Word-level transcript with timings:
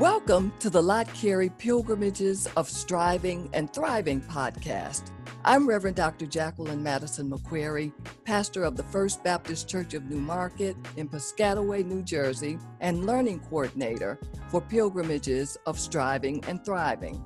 Welcome 0.00 0.52
to 0.60 0.70
the 0.70 0.82
Lott 0.82 1.12
Carey 1.14 1.50
Pilgrimages 1.50 2.48
of 2.56 2.68
Striving 2.68 3.48
and 3.52 3.72
Thriving 3.72 4.20
podcast. 4.20 5.12
I'm 5.44 5.68
Reverend 5.68 5.96
Dr. 5.96 6.26
Jacqueline 6.26 6.82
Madison 6.82 7.30
McQuarrie, 7.30 7.92
pastor 8.24 8.64
of 8.64 8.76
the 8.76 8.82
First 8.84 9.22
Baptist 9.22 9.68
Church 9.68 9.94
of 9.94 10.04
New 10.10 10.20
Market 10.20 10.76
in 10.96 11.08
Piscataway, 11.08 11.84
New 11.84 12.02
Jersey, 12.02 12.58
and 12.80 13.06
learning 13.06 13.40
coordinator 13.40 14.18
for 14.48 14.60
Pilgrimages 14.60 15.56
of 15.66 15.78
Striving 15.78 16.44
and 16.46 16.64
Thriving. 16.64 17.22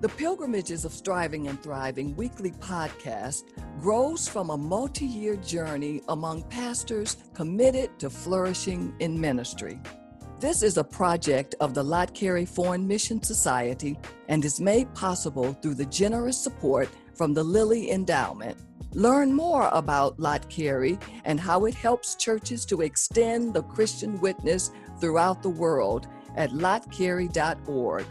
The 0.00 0.08
Pilgrimages 0.10 0.84
of 0.84 0.92
Striving 0.92 1.48
and 1.48 1.60
Thriving 1.60 2.14
weekly 2.14 2.52
podcast 2.52 3.42
grows 3.80 4.28
from 4.28 4.50
a 4.50 4.56
multi 4.56 5.06
year 5.06 5.34
journey 5.34 6.02
among 6.08 6.44
pastors 6.44 7.16
committed 7.34 7.98
to 7.98 8.08
flourishing 8.08 8.94
in 9.00 9.20
ministry. 9.20 9.80
This 10.38 10.62
is 10.62 10.76
a 10.76 10.84
project 10.84 11.56
of 11.58 11.74
the 11.74 11.82
Lott 11.82 12.14
Carey 12.14 12.44
Foreign 12.44 12.86
Mission 12.86 13.20
Society 13.20 13.98
and 14.28 14.44
is 14.44 14.60
made 14.60 14.94
possible 14.94 15.52
through 15.54 15.74
the 15.74 15.86
generous 15.86 16.40
support 16.40 16.88
from 17.16 17.34
the 17.34 17.42
Lilly 17.42 17.90
Endowment. 17.90 18.56
Learn 18.92 19.32
more 19.32 19.68
about 19.72 20.20
Lott 20.20 20.48
Carey 20.48 20.96
and 21.24 21.40
how 21.40 21.64
it 21.64 21.74
helps 21.74 22.14
churches 22.14 22.64
to 22.66 22.82
extend 22.82 23.52
the 23.52 23.64
Christian 23.64 24.20
witness 24.20 24.70
throughout 25.00 25.42
the 25.42 25.50
world 25.50 26.06
at 26.36 26.50
lottcarey.org. 26.50 28.06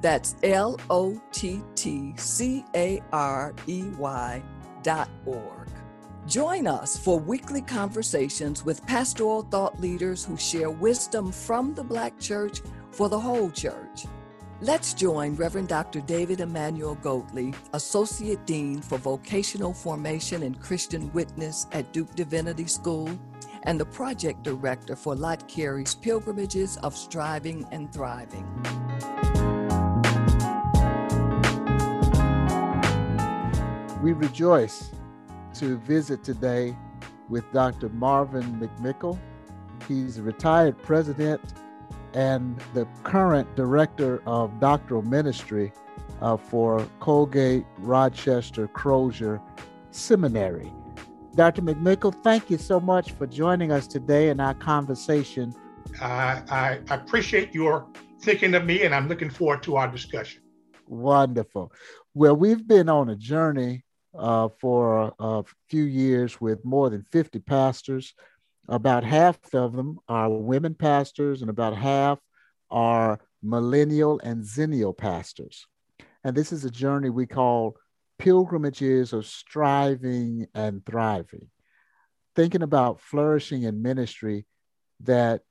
That's 0.00 0.36
L 0.42 0.78
O 0.90 1.20
T 1.32 1.62
T 1.74 2.14
C 2.16 2.64
A 2.74 3.02
R 3.12 3.54
E 3.66 3.84
Y 3.98 4.42
dot 4.82 5.08
org. 5.26 5.68
Join 6.26 6.66
us 6.66 6.96
for 6.98 7.18
weekly 7.18 7.62
conversations 7.62 8.64
with 8.64 8.84
pastoral 8.86 9.42
thought 9.42 9.80
leaders 9.80 10.24
who 10.24 10.36
share 10.36 10.70
wisdom 10.70 11.32
from 11.32 11.74
the 11.74 11.82
Black 11.82 12.18
church 12.20 12.60
for 12.90 13.08
the 13.08 13.18
whole 13.18 13.50
church. 13.50 14.04
Let's 14.60 14.92
join 14.92 15.36
Reverend 15.36 15.68
Dr. 15.68 16.00
David 16.00 16.40
Emmanuel 16.40 16.96
Goatley, 16.96 17.54
Associate 17.74 18.44
Dean 18.44 18.82
for 18.82 18.98
Vocational 18.98 19.72
Formation 19.72 20.42
and 20.42 20.60
Christian 20.60 21.12
Witness 21.12 21.66
at 21.72 21.92
Duke 21.92 22.14
Divinity 22.14 22.66
School, 22.66 23.08
and 23.62 23.78
the 23.78 23.86
Project 23.86 24.42
Director 24.42 24.96
for 24.96 25.14
Lott 25.14 25.46
Carey's 25.48 25.94
Pilgrimages 25.94 26.76
of 26.78 26.96
Striving 26.96 27.66
and 27.70 27.92
Thriving. 27.92 28.87
We 34.00 34.12
rejoice 34.12 34.92
to 35.54 35.76
visit 35.78 36.22
today 36.22 36.76
with 37.28 37.50
Dr. 37.52 37.88
Marvin 37.88 38.60
McMickle. 38.60 39.18
He's 39.88 40.18
a 40.18 40.22
retired 40.22 40.80
president 40.80 41.40
and 42.14 42.62
the 42.74 42.86
current 43.02 43.56
director 43.56 44.22
of 44.24 44.60
doctoral 44.60 45.02
ministry 45.02 45.72
uh, 46.20 46.36
for 46.36 46.86
Colgate 47.00 47.64
Rochester 47.78 48.68
Crozer 48.68 49.40
Seminary. 49.90 50.72
Dr. 51.34 51.62
McMickle, 51.62 52.14
thank 52.22 52.50
you 52.50 52.56
so 52.56 52.78
much 52.78 53.10
for 53.12 53.26
joining 53.26 53.72
us 53.72 53.88
today 53.88 54.28
in 54.28 54.38
our 54.38 54.54
conversation. 54.54 55.52
Uh, 56.00 56.40
I, 56.48 56.78
I 56.88 56.94
appreciate 56.94 57.52
your 57.52 57.88
thinking 58.20 58.54
of 58.54 58.64
me, 58.64 58.84
and 58.84 58.94
I'm 58.94 59.08
looking 59.08 59.30
forward 59.30 59.64
to 59.64 59.74
our 59.74 59.88
discussion. 59.88 60.42
Wonderful. 60.86 61.72
Well, 62.14 62.36
we've 62.36 62.66
been 62.66 62.88
on 62.88 63.08
a 63.08 63.16
journey 63.16 63.84
uh, 64.16 64.48
for 64.60 65.14
a 65.18 65.44
few 65.68 65.84
years 65.84 66.40
with 66.40 66.64
more 66.64 66.90
than 66.90 67.04
50 67.10 67.38
pastors. 67.40 68.14
About 68.68 69.04
half 69.04 69.38
of 69.54 69.74
them 69.74 69.98
are 70.08 70.30
women 70.30 70.74
pastors, 70.74 71.40
and 71.40 71.50
about 71.50 71.76
half 71.76 72.18
are 72.70 73.18
millennial 73.42 74.20
and 74.20 74.44
zennial 74.44 74.96
pastors. 74.96 75.66
And 76.24 76.36
this 76.36 76.52
is 76.52 76.64
a 76.64 76.70
journey 76.70 77.10
we 77.10 77.26
call 77.26 77.76
pilgrimages 78.18 79.12
of 79.12 79.26
striving 79.26 80.46
and 80.54 80.84
thriving, 80.84 81.48
thinking 82.34 82.62
about 82.62 83.00
flourishing 83.00 83.62
in 83.62 83.80
ministry 83.80 84.44
that 85.00 85.42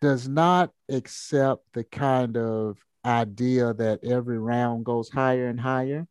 does 0.00 0.28
not 0.28 0.70
accept 0.88 1.64
the 1.72 1.84
kind 1.84 2.36
of 2.36 2.78
idea 3.04 3.72
that 3.74 4.04
every 4.04 4.38
round 4.38 4.84
goes 4.84 5.08
higher 5.08 5.48
and 5.48 5.60
higher, 5.60 6.06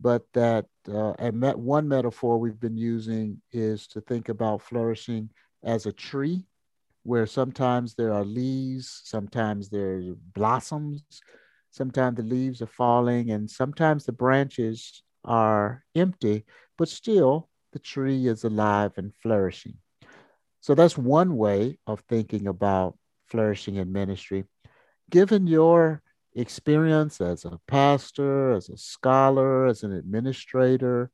but 0.00 0.22
that 0.34 0.66
uh, 0.88 1.12
and 1.18 1.42
that 1.42 1.58
one 1.58 1.88
metaphor 1.88 2.38
we've 2.38 2.60
been 2.60 2.76
using 2.76 3.40
is 3.52 3.86
to 3.88 4.00
think 4.00 4.28
about 4.28 4.62
flourishing 4.62 5.30
as 5.62 5.86
a 5.86 5.92
tree 5.92 6.44
where 7.02 7.26
sometimes 7.26 7.94
there 7.94 8.12
are 8.12 8.24
leaves 8.24 9.02
sometimes 9.04 9.68
there 9.68 9.96
are 9.96 10.14
blossoms 10.34 11.02
sometimes 11.70 12.16
the 12.16 12.22
leaves 12.22 12.62
are 12.62 12.66
falling 12.66 13.30
and 13.30 13.50
sometimes 13.50 14.04
the 14.04 14.12
branches 14.12 15.02
are 15.24 15.84
empty 15.94 16.44
but 16.76 16.88
still 16.88 17.48
the 17.74 17.78
tree 17.80 18.26
is 18.26 18.44
alive 18.44 18.92
and 18.96 19.12
flourishing. 19.16 19.74
So 20.60 20.74
that's 20.74 20.96
one 20.96 21.36
way 21.36 21.78
of 21.86 22.00
thinking 22.08 22.46
about 22.46 22.96
flourishing 23.26 23.76
in 23.76 23.92
ministry. 23.92 24.44
Given 25.10 25.46
your 25.46 26.02
experience 26.34 27.20
as 27.20 27.44
a 27.44 27.60
pastor, 27.66 28.52
as 28.52 28.68
a 28.68 28.76
scholar, 28.76 29.66
as 29.66 29.82
an 29.82 29.92
administrator. 29.92 31.10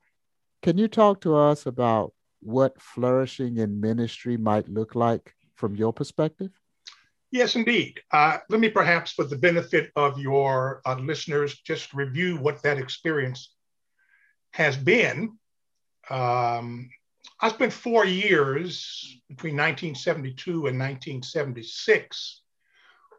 Can 0.62 0.78
you 0.78 0.88
talk 0.88 1.20
to 1.22 1.36
us 1.36 1.66
about 1.66 2.12
what 2.41 2.81
flourishing 2.81 3.58
in 3.58 3.81
ministry 3.81 4.36
might 4.36 4.69
look 4.69 4.94
like 4.94 5.34
from 5.56 5.76
your 5.76 5.92
perspective? 5.92 6.50
Yes, 7.31 7.54
indeed. 7.54 8.00
Uh, 8.10 8.38
let 8.48 8.60
me 8.60 8.69
perhaps, 8.69 9.12
for 9.12 9.25
the 9.25 9.36
benefit 9.36 9.92
of 9.94 10.19
your 10.19 10.81
uh, 10.84 10.97
listeners, 10.97 11.60
just 11.60 11.94
review 11.94 12.37
what 12.37 12.62
that 12.62 12.78
experience 12.78 13.54
has 14.52 14.76
been. 14.76 15.38
Um, 16.08 16.91
I 17.41 17.50
spent 17.50 17.72
four 17.72 18.04
years 18.04 19.20
between 19.28 19.56
1972 19.56 20.50
and 20.66 20.78
1976 20.78 22.42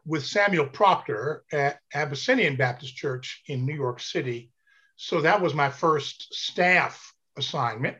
with 0.04 0.26
Samuel 0.26 0.66
Proctor 0.66 1.44
at 1.52 1.78
Abyssinian 1.94 2.56
Baptist 2.56 2.96
Church 2.96 3.42
in 3.46 3.64
New 3.64 3.74
York 3.74 4.00
City. 4.00 4.50
So 4.96 5.20
that 5.20 5.40
was 5.40 5.54
my 5.54 5.70
first 5.70 6.34
staff 6.34 7.14
assignment. 7.36 7.96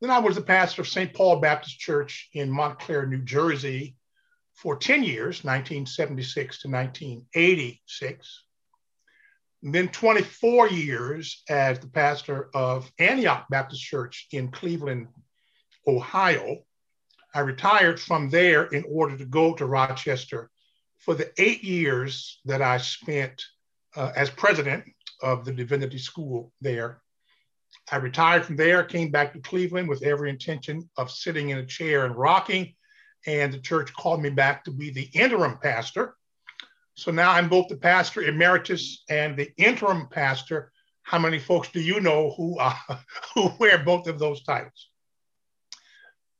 Then 0.00 0.10
I 0.10 0.18
was 0.18 0.36
the 0.36 0.42
pastor 0.42 0.82
of 0.82 0.88
St. 0.88 1.14
Paul 1.14 1.40
Baptist 1.40 1.78
Church 1.78 2.28
in 2.34 2.50
Montclair, 2.50 3.06
New 3.06 3.22
Jersey 3.22 3.96
for 4.54 4.76
10 4.76 5.02
years, 5.02 5.44
1976 5.44 6.62
to 6.62 6.68
1986. 6.68 8.42
And 9.62 9.74
then 9.74 9.88
24 9.88 10.68
years 10.68 11.42
as 11.48 11.78
the 11.78 11.88
pastor 11.88 12.50
of 12.54 12.90
Antioch 12.98 13.46
Baptist 13.48 13.82
Church 13.82 14.28
in 14.32 14.50
Cleveland, 14.50 15.08
Ohio. 15.86 16.58
I 17.34 17.40
retired 17.40 17.98
from 17.98 18.28
there 18.28 18.64
in 18.64 18.84
order 18.88 19.16
to 19.16 19.24
go 19.24 19.54
to 19.54 19.66
Rochester 19.66 20.50
for 20.98 21.14
the 21.14 21.30
eight 21.38 21.62
years 21.62 22.40
that 22.44 22.62
I 22.62 22.78
spent 22.78 23.44
uh, 23.94 24.12
as 24.16 24.30
president 24.30 24.84
of 25.22 25.44
the 25.44 25.52
Divinity 25.52 25.98
School 25.98 26.52
there. 26.60 27.00
I 27.90 27.96
retired 27.96 28.44
from 28.44 28.56
there, 28.56 28.82
came 28.84 29.10
back 29.10 29.32
to 29.32 29.40
Cleveland 29.40 29.88
with 29.88 30.02
every 30.02 30.30
intention 30.30 30.88
of 30.96 31.10
sitting 31.10 31.50
in 31.50 31.58
a 31.58 31.66
chair 31.66 32.04
and 32.04 32.16
rocking. 32.16 32.74
And 33.26 33.52
the 33.52 33.60
church 33.60 33.92
called 33.94 34.22
me 34.22 34.30
back 34.30 34.64
to 34.64 34.70
be 34.70 34.90
the 34.90 35.08
interim 35.12 35.58
pastor. 35.58 36.16
So 36.94 37.10
now 37.10 37.32
I'm 37.32 37.48
both 37.48 37.68
the 37.68 37.76
pastor 37.76 38.22
emeritus 38.22 39.04
and 39.08 39.36
the 39.36 39.52
interim 39.56 40.08
pastor. 40.08 40.72
How 41.02 41.18
many 41.18 41.38
folks 41.38 41.68
do 41.70 41.80
you 41.80 42.00
know 42.00 42.32
who, 42.36 42.58
uh, 42.58 42.74
who 43.34 43.50
wear 43.58 43.78
both 43.78 44.08
of 44.08 44.18
those 44.18 44.42
titles? 44.42 44.90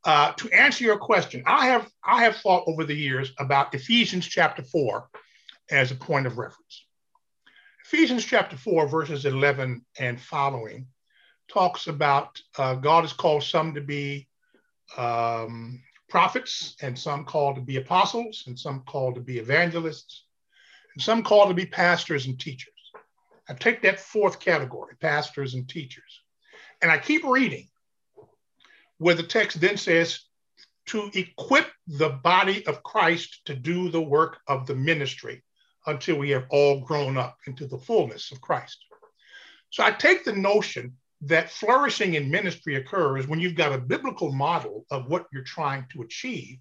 Uh, 0.07 0.31
to 0.35 0.49
answer 0.53 0.85
your 0.85 0.97
question, 0.97 1.43
I 1.47 1.67
have 1.67 1.91
I 2.05 2.23
have 2.23 2.37
thought 2.37 2.63
over 2.69 2.85
the 2.85 2.95
years 2.95 3.33
about 3.41 3.75
Ephesians 3.75 4.25
chapter 4.25 4.63
four 4.63 5.11
as 5.69 5.91
a 5.91 5.97
point 5.97 6.29
of 6.29 6.39
reference. 6.39 6.87
Ephesians 7.85 8.25
chapter 8.25 8.57
four, 8.57 8.87
verses 8.87 9.25
eleven 9.25 9.85
and 9.99 10.21
following, 10.21 10.87
talks 11.49 11.89
about 11.89 12.41
uh, 12.57 12.77
God 12.77 13.03
has 13.03 13.13
called 13.13 13.43
some 13.43 13.75
to 13.75 13.81
be 13.81 14.29
um, 14.97 15.83
prophets, 16.09 16.77
and 16.81 16.97
some 16.97 17.25
called 17.25 17.57
to 17.57 17.63
be 17.63 17.79
apostles, 17.79 18.45
and 18.47 18.57
some 18.57 18.83
called 18.87 19.17
to 19.17 19.21
be 19.21 19.39
evangelists, 19.39 20.27
and 20.95 21.03
some 21.03 21.25
called 21.25 21.49
to 21.49 21.55
be 21.55 21.67
pastors 21.67 22.27
and 22.27 22.39
teachers. 22.39 22.73
I 23.49 23.55
take 23.55 23.83
that 23.83 23.99
fourth 23.99 24.39
category, 24.39 24.95
pastors 25.01 25.55
and 25.55 25.69
teachers, 25.69 26.23
and 26.81 26.93
I 26.93 26.99
keep 26.99 27.25
reading 27.25 27.67
where 28.99 29.15
the 29.15 29.23
text 29.23 29.61
then 29.61 29.77
says, 29.77 30.21
to 30.87 31.11
equip 31.15 31.67
the 31.87 32.11
body 32.11 32.65
of 32.67 32.83
Christ 32.83 33.41
to 33.47 33.55
do 33.55 33.91
the 33.91 34.01
work 34.01 34.39
of 34.47 34.67
the 34.67 34.75
ministry 34.75 35.43
until 35.87 36.17
we 36.17 36.31
have 36.31 36.47
all 36.51 36.81
grown 36.81 37.17
up 37.17 37.37
into 37.47 37.67
the 37.67 37.79
fullness 37.79 38.31
of 38.33 38.41
Christ. 38.41 38.79
So 39.71 39.85
I 39.85 39.91
take 39.91 40.25
the 40.25 40.33
notion 40.33 40.97
that 41.23 41.51
flourishing 41.51 42.15
in 42.15 42.31
ministry 42.31 42.77
occurs 42.77 43.27
when 43.27 43.41
you've 43.41 43.57
got 43.57 43.73
a 43.73 43.79
biblical 43.79 44.33
model 44.33 44.85
of 44.91 45.09
what 45.09 45.27
you're 45.33 45.43
trying 45.43 45.87
to 45.93 46.03
achieve. 46.03 46.59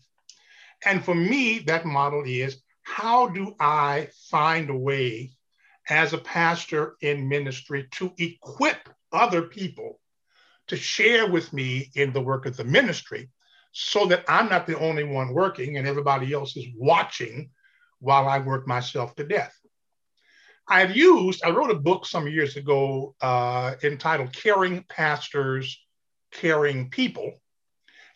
And 0.85 1.03
for 1.03 1.15
me, 1.15 1.59
that 1.59 1.85
model 1.85 2.23
is 2.25 2.61
how 2.83 3.27
do 3.27 3.55
I 3.59 4.09
find 4.29 4.69
a 4.69 4.77
way 4.77 5.31
as 5.89 6.13
a 6.13 6.17
pastor 6.17 6.95
in 7.01 7.27
ministry 7.27 7.87
to 7.91 8.11
equip 8.17 8.89
other 9.11 9.43
people 9.43 9.99
to 10.67 10.75
share 10.75 11.29
with 11.29 11.53
me 11.53 11.91
in 11.95 12.11
the 12.13 12.21
work 12.21 12.45
of 12.45 12.57
the 12.57 12.63
ministry 12.63 13.29
so 13.71 14.05
that 14.05 14.23
I'm 14.27 14.49
not 14.49 14.67
the 14.67 14.79
only 14.79 15.03
one 15.03 15.33
working 15.33 15.77
and 15.77 15.87
everybody 15.87 16.33
else 16.33 16.55
is 16.55 16.65
watching 16.77 17.49
while 17.99 18.27
I 18.27 18.39
work 18.39 18.67
myself 18.67 19.15
to 19.15 19.25
death. 19.25 19.53
I've 20.67 20.95
used, 20.95 21.43
I 21.43 21.51
wrote 21.51 21.69
a 21.69 21.75
book 21.75 22.05
some 22.05 22.27
years 22.27 22.55
ago 22.55 23.15
uh, 23.21 23.75
entitled 23.83 24.33
Caring 24.33 24.83
Pastors, 24.89 25.77
Caring 26.31 26.89
People, 26.89 27.33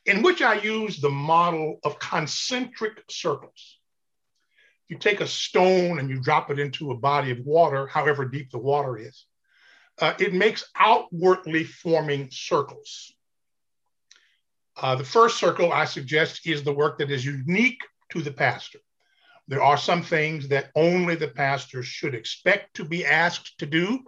in 0.06 0.24
which 0.24 0.42
I 0.42 0.56
use 0.56 1.00
the 1.00 1.10
model 1.10 1.80
of 1.84 2.00
concentric 2.00 3.04
circles. 3.10 3.78
You 4.88 4.98
take 4.98 5.22
a 5.22 5.28
stone 5.28 6.00
and 6.00 6.10
you 6.10 6.22
drop 6.22 6.50
it 6.50 6.58
into 6.58 6.92
a 6.92 6.98
body 6.98 7.32
of 7.32 7.40
water, 7.46 7.86
however 7.86 8.26
deep 8.26 8.50
the 8.50 8.58
water 8.58 8.98
is, 8.98 9.26
uh, 10.02 10.14
it 10.20 10.34
makes 10.34 10.64
outwardly 10.76 11.64
forming 11.64 12.30
circles. 12.32 13.14
Uh, 14.82 14.96
the 14.96 15.04
first 15.04 15.38
circle 15.38 15.74
I 15.74 15.86
suggest 15.86 16.48
is 16.48 16.64
the 16.64 16.74
work 16.74 17.00
that 17.00 17.12
is 17.12 17.26
unique 17.26 17.82
to 18.10 18.22
the 18.22 18.32
pastor. 18.32 18.80
There 19.48 19.62
are 19.62 19.78
some 19.78 20.04
things 20.04 20.48
that 20.50 20.72
only 20.76 21.16
the 21.16 21.28
pastor 21.28 21.84
should 21.84 22.16
expect 22.16 22.76
to 22.76 22.86
be 22.86 23.06
asked 23.06 23.58
to 23.60 23.66
do, 23.66 24.00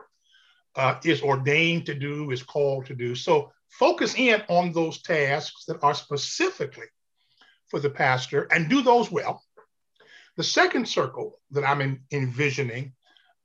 uh, 0.76 1.00
is 1.04 1.22
ordained 1.22 1.88
to 1.88 1.96
do, 1.96 2.32
is 2.32 2.44
called 2.44 2.86
to 2.86 2.96
do. 2.96 3.16
So 3.16 3.52
focus 3.70 4.14
in 4.16 4.44
on 4.48 4.72
those 4.72 5.02
tasks 5.02 5.66
that 5.66 5.84
are 5.84 5.96
specifically 5.96 6.86
for 7.68 7.80
the 7.80 7.90
pastor 7.90 8.44
and 8.52 8.70
do 8.70 8.82
those 8.82 9.12
well. 9.12 9.44
The 10.38 10.44
second 10.44 10.88
circle 10.88 11.40
that 11.52 11.66
I'm 11.66 11.82
in, 11.82 12.02
envisioning 12.12 12.94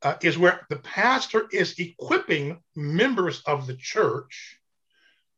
uh, 0.03 0.15
is 0.23 0.39
where 0.39 0.67
the 0.69 0.77
pastor 0.77 1.47
is 1.53 1.79
equipping 1.79 2.63
members 2.75 3.43
of 3.47 3.67
the 3.67 3.77
church 3.77 4.59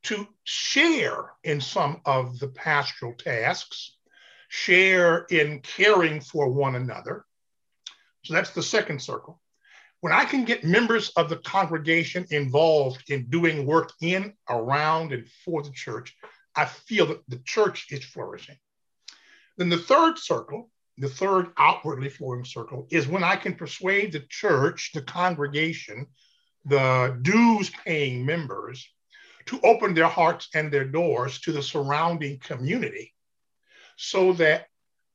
to 0.05 0.27
share 0.45 1.33
in 1.45 1.61
some 1.61 2.01
of 2.05 2.39
the 2.39 2.49
pastoral 2.49 3.15
tasks 3.15 3.97
share 4.49 5.27
in 5.31 5.61
caring 5.61 6.21
for 6.21 6.49
one 6.49 6.75
another. 6.75 7.25
So 8.25 8.35
that's 8.35 8.51
the 8.51 8.63
second 8.63 9.01
circle. 9.03 9.41
When 10.01 10.13
I 10.13 10.25
can 10.25 10.45
get 10.45 10.65
members 10.65 11.11
of 11.11 11.29
the 11.29 11.39
congregation 11.39 12.25
involved 12.31 13.11
in 13.11 13.29
doing 13.29 13.67
work 13.67 13.93
in, 14.01 14.35
around, 14.49 15.13
and 15.13 15.27
for 15.45 15.63
the 15.63 15.73
church, 15.73 16.15
I 16.55 16.67
feel 16.67 17.07
that 17.07 17.23
the 17.29 17.41
church 17.45 17.87
is 17.91 18.05
flourishing. 18.05 18.57
Then 19.57 19.69
the 19.69 19.79
third 19.79 20.19
circle, 20.19 20.71
the 20.99 21.09
third 21.09 21.53
outwardly 21.56 22.09
flowing 22.09 22.45
circle, 22.45 22.87
is 22.91 23.06
when 23.06 23.25
I 23.25 23.37
can 23.37 23.55
persuade 23.55 24.12
the 24.12 24.25
church, 24.29 24.91
the 24.95 25.03
congregation, 25.03 26.06
the 26.65 27.19
dues 27.23 27.71
paying 27.85 28.27
members 28.27 28.87
to 29.47 29.61
open 29.62 29.95
their 29.95 30.09
hearts 30.09 30.49
and 30.55 30.71
their 30.71 30.85
doors 30.85 31.41
to 31.41 31.53
the 31.53 31.62
surrounding 31.62 32.39
community 32.39 33.15
so 33.97 34.33
that 34.35 34.67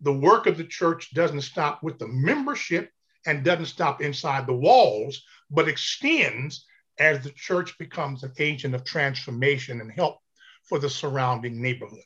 the 0.01 0.13
work 0.13 0.47
of 0.47 0.57
the 0.57 0.63
church 0.63 1.13
doesn't 1.13 1.41
stop 1.41 1.83
with 1.83 1.99
the 1.99 2.07
membership 2.07 2.89
and 3.25 3.43
doesn't 3.43 3.67
stop 3.67 4.01
inside 4.01 4.45
the 4.45 4.53
walls, 4.53 5.23
but 5.49 5.67
extends 5.67 6.65
as 6.99 7.23
the 7.23 7.29
church 7.31 7.77
becomes 7.77 8.23
an 8.23 8.33
agent 8.39 8.75
of 8.75 8.83
transformation 8.83 9.81
and 9.81 9.91
help 9.91 10.17
for 10.63 10.79
the 10.79 10.89
surrounding 10.89 11.61
neighborhood. 11.61 11.99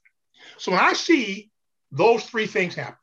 So 0.57 0.71
when 0.71 0.81
I 0.81 0.94
see 0.94 1.51
those 1.91 2.24
three 2.24 2.47
things 2.47 2.75
happen, 2.75 2.97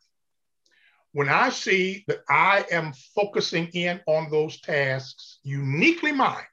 when 1.15 1.29
I 1.29 1.47
see 1.47 2.03
that 2.09 2.25
I 2.27 2.65
am 2.69 2.91
focusing 3.15 3.67
in 3.67 4.01
on 4.05 4.29
those 4.29 4.59
tasks 4.59 5.39
uniquely 5.43 6.11
mine, 6.11 6.43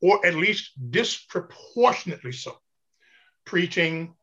or 0.00 0.24
at 0.24 0.36
least 0.36 0.70
disproportionately 0.90 2.32
so, 2.32 2.56
preaching, 3.44 4.14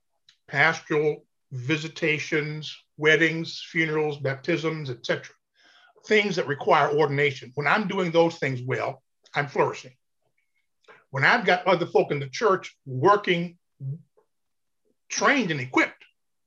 pastoral 0.47 1.27
visitations, 1.51 2.75
weddings, 2.97 3.63
funerals, 3.69 4.17
baptisms, 4.17 4.89
etc. 4.89 5.31
Things 6.07 6.37
that 6.37 6.47
require 6.47 6.97
ordination. 6.97 7.51
When 7.53 7.67
I'm 7.67 7.87
doing 7.87 8.09
those 8.09 8.39
things 8.39 8.63
well, 8.63 9.03
I'm 9.35 9.47
flourishing. 9.47 9.93
When 11.11 11.23
I've 11.23 11.45
got 11.45 11.67
other 11.67 11.85
folk 11.85 12.09
in 12.09 12.19
the 12.19 12.29
church 12.29 12.75
working, 12.87 13.59
trained 15.07 15.51
and 15.51 15.61
equipped, 15.61 16.03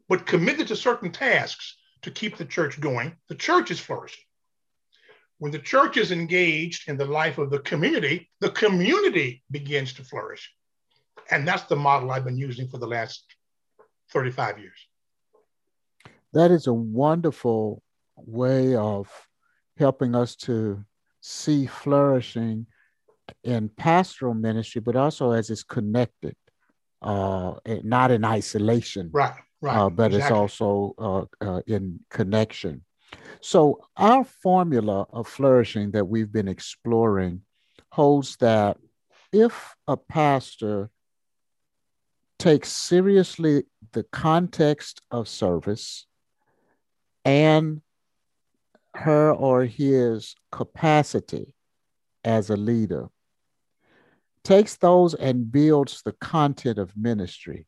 but 0.08 0.26
committed 0.26 0.66
to 0.66 0.74
certain 0.74 1.12
tasks 1.12 1.77
to 2.02 2.10
keep 2.10 2.36
the 2.36 2.44
church 2.44 2.80
going, 2.80 3.16
the 3.28 3.34
church 3.34 3.70
is 3.70 3.80
flourishing. 3.80 4.24
When 5.38 5.52
the 5.52 5.58
church 5.58 5.96
is 5.96 6.10
engaged 6.10 6.88
in 6.88 6.96
the 6.96 7.04
life 7.04 7.38
of 7.38 7.50
the 7.50 7.60
community, 7.60 8.30
the 8.40 8.50
community 8.50 9.44
begins 9.50 9.92
to 9.94 10.04
flourish. 10.04 10.52
And 11.30 11.46
that's 11.46 11.64
the 11.64 11.76
model 11.76 12.10
I've 12.10 12.24
been 12.24 12.38
using 12.38 12.68
for 12.68 12.78
the 12.78 12.86
last 12.86 13.24
35 14.10 14.58
years 14.58 14.88
that 16.32 16.50
is 16.50 16.66
a 16.66 16.72
wonderful 16.72 17.82
way 18.16 18.76
of 18.76 19.10
helping 19.76 20.14
us 20.14 20.36
to 20.36 20.84
see 21.20 21.66
flourishing 21.66 22.66
in 23.44 23.68
pastoral 23.68 24.34
ministry, 24.34 24.80
but 24.80 24.96
also 24.96 25.32
as 25.32 25.50
it's 25.50 25.62
connected, 25.62 26.34
uh, 27.02 27.54
not 27.82 28.10
in 28.10 28.24
isolation, 28.24 29.10
right? 29.12 29.34
Right. 29.60 29.76
Uh, 29.76 29.90
but 29.90 30.12
exactly. 30.12 30.18
it's 30.24 30.30
also 30.30 30.94
uh, 30.98 31.24
uh, 31.44 31.60
in 31.66 32.00
connection. 32.10 32.84
So 33.40 33.80
our 33.96 34.24
formula 34.24 35.06
of 35.10 35.26
flourishing 35.28 35.92
that 35.92 36.06
we've 36.06 36.30
been 36.30 36.48
exploring 36.48 37.42
holds 37.90 38.36
that 38.36 38.76
if 39.32 39.74
a 39.86 39.96
pastor 39.96 40.90
takes 42.38 42.70
seriously 42.70 43.64
the 43.92 44.04
context 44.04 45.02
of 45.10 45.28
service 45.28 46.06
and 47.24 47.82
her 48.94 49.32
or 49.32 49.64
his 49.64 50.34
capacity 50.50 51.54
as 52.24 52.50
a 52.50 52.56
leader 52.56 53.08
takes 54.44 54.76
those 54.76 55.14
and 55.14 55.52
builds 55.52 56.02
the 56.02 56.12
content 56.12 56.78
of 56.78 56.96
ministry. 56.96 57.66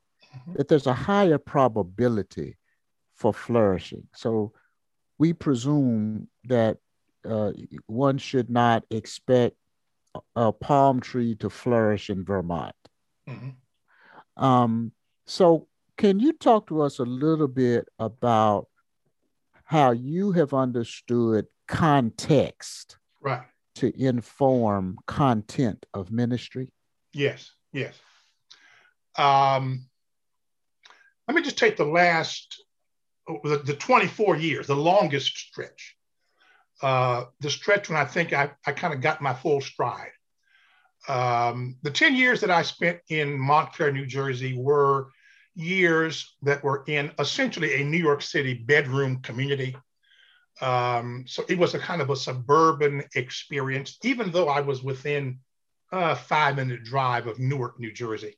That 0.55 0.69
there's 0.69 0.87
a 0.87 0.95
higher 0.95 1.39
probability 1.39 2.57
for 3.15 3.33
flourishing. 3.33 4.07
So 4.15 4.53
we 5.19 5.33
presume 5.33 6.29
that 6.45 6.79
uh, 7.29 7.53
one 7.87 8.19
should 8.19 8.49
not 8.49 8.85
expect 8.91 9.57
a 10.35 10.53
palm 10.53 11.01
tree 11.01 11.35
to 11.37 11.51
flourish 11.51 12.11
in 12.11 12.25
vermont. 12.25 12.75
Mm-hmm. 13.29 14.43
um, 14.43 14.91
so 15.27 15.69
can 15.97 16.19
you 16.19 16.33
talk 16.33 16.67
to 16.67 16.81
us 16.81 16.99
a 16.99 17.05
little 17.05 17.47
bit 17.47 17.87
about 18.01 18.67
how 19.63 19.93
you 19.93 20.33
have 20.33 20.53
understood 20.53 21.47
context 21.69 22.97
right. 23.21 23.43
to 23.77 23.93
inform 24.03 24.99
content 25.07 25.87
of 25.95 26.11
ministry? 26.11 26.73
Yes 27.13 27.53
yes. 27.73 27.95
Um, 29.17 29.87
let 31.31 31.37
me 31.37 31.43
just 31.43 31.59
take 31.59 31.77
the 31.77 31.85
last 31.85 32.63
the, 33.45 33.63
the 33.65 33.75
24 33.75 34.37
years 34.37 34.67
the 34.67 34.75
longest 34.75 35.37
stretch 35.37 35.97
uh, 36.83 37.25
the 37.41 37.51
stretch 37.51 37.89
when 37.89 37.99
i 37.99 38.05
think 38.05 38.33
i, 38.33 38.51
I 38.67 38.73
kind 38.73 38.93
of 38.93 39.01
got 39.01 39.23
my 39.23 39.35
full 39.35 39.61
stride 39.61 40.11
um, 41.09 41.77
the 41.83 41.91
10 41.91 42.17
years 42.17 42.41
that 42.41 42.51
i 42.51 42.63
spent 42.63 42.99
in 43.09 43.39
montclair 43.39 43.93
new 43.93 44.07
jersey 44.07 44.57
were 44.57 45.09
years 45.55 46.37
that 46.43 46.63
were 46.65 46.85
in 46.87 47.13
essentially 47.19 47.81
a 47.81 47.85
New 47.85 47.99
York 47.99 48.23
City 48.23 48.55
bedroom 48.55 49.21
community. 49.21 49.77
Um, 50.61 51.25
so 51.27 51.45
it 51.49 51.59
was 51.59 51.75
a 51.75 51.79
kind 51.79 52.03
of 52.03 52.11
a 52.11 52.17
suburban 52.17 53.05
experience, 53.15 53.99
even 54.03 54.31
though 54.31 54.49
I 54.49 54.61
was 54.61 54.83
within 54.83 55.41
a 55.93 56.15
five 56.15 56.57
minute 56.57 56.85
drive 56.85 57.27
of 57.27 57.39
Newark, 57.39 57.81
New 57.81 57.93
Jersey. 57.93 58.37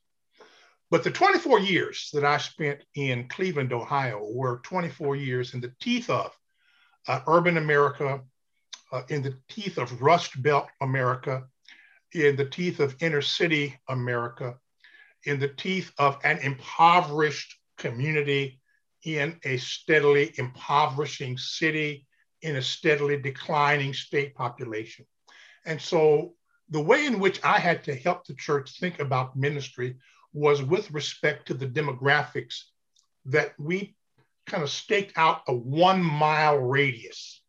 But 0.92 1.04
the 1.04 1.10
24 1.10 1.60
years 1.60 2.10
that 2.12 2.22
I 2.22 2.36
spent 2.36 2.84
in 2.94 3.26
Cleveland, 3.28 3.72
Ohio, 3.72 4.28
were 4.30 4.60
24 4.62 5.16
years 5.16 5.54
in 5.54 5.62
the 5.62 5.72
teeth 5.80 6.10
of 6.10 6.36
uh, 7.08 7.20
urban 7.26 7.56
America, 7.56 8.20
uh, 8.92 9.02
in 9.08 9.22
the 9.22 9.34
teeth 9.48 9.78
of 9.78 10.02
Rust 10.02 10.42
Belt 10.42 10.66
America, 10.82 11.44
in 12.12 12.36
the 12.36 12.44
teeth 12.44 12.78
of 12.78 12.94
inner 13.00 13.22
city 13.22 13.80
America, 13.88 14.58
in 15.24 15.40
the 15.40 15.48
teeth 15.48 15.90
of 15.96 16.18
an 16.24 16.36
impoverished 16.40 17.56
community 17.78 18.60
in 19.02 19.40
a 19.44 19.56
steadily 19.56 20.34
impoverishing 20.36 21.38
city 21.38 22.06
in 22.42 22.56
a 22.56 22.62
steadily 22.62 23.16
declining 23.16 23.94
state 23.94 24.34
population. 24.34 25.06
And 25.64 25.80
so 25.80 26.34
the 26.68 26.82
way 26.82 27.06
in 27.06 27.18
which 27.18 27.42
I 27.42 27.58
had 27.58 27.82
to 27.84 27.94
help 27.94 28.26
the 28.26 28.34
church 28.34 28.78
think 28.78 29.00
about 29.00 29.36
ministry 29.36 29.96
was 30.32 30.62
with 30.62 30.90
respect 30.90 31.46
to 31.46 31.54
the 31.54 31.66
demographics 31.66 32.62
that 33.26 33.52
we 33.58 33.94
kind 34.46 34.62
of 34.62 34.70
staked 34.70 35.12
out 35.16 35.42
a 35.48 35.54
one 35.54 36.02
mile 36.02 36.58
radius. 36.58 37.42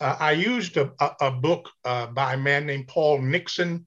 Uh, 0.00 0.16
I 0.18 0.32
used 0.32 0.76
a, 0.76 0.92
a, 1.00 1.10
a 1.22 1.30
book 1.30 1.70
uh, 1.84 2.06
by 2.06 2.34
a 2.34 2.38
man 2.38 2.66
named 2.66 2.88
Paul 2.88 3.20
Nixon, 3.20 3.86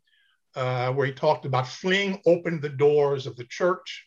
uh, 0.55 0.91
where 0.91 1.07
he 1.07 1.13
talked 1.13 1.45
about 1.45 1.67
fleeing 1.67 2.21
open 2.25 2.59
the 2.59 2.69
doors 2.69 3.27
of 3.27 3.35
the 3.37 3.45
church. 3.45 4.05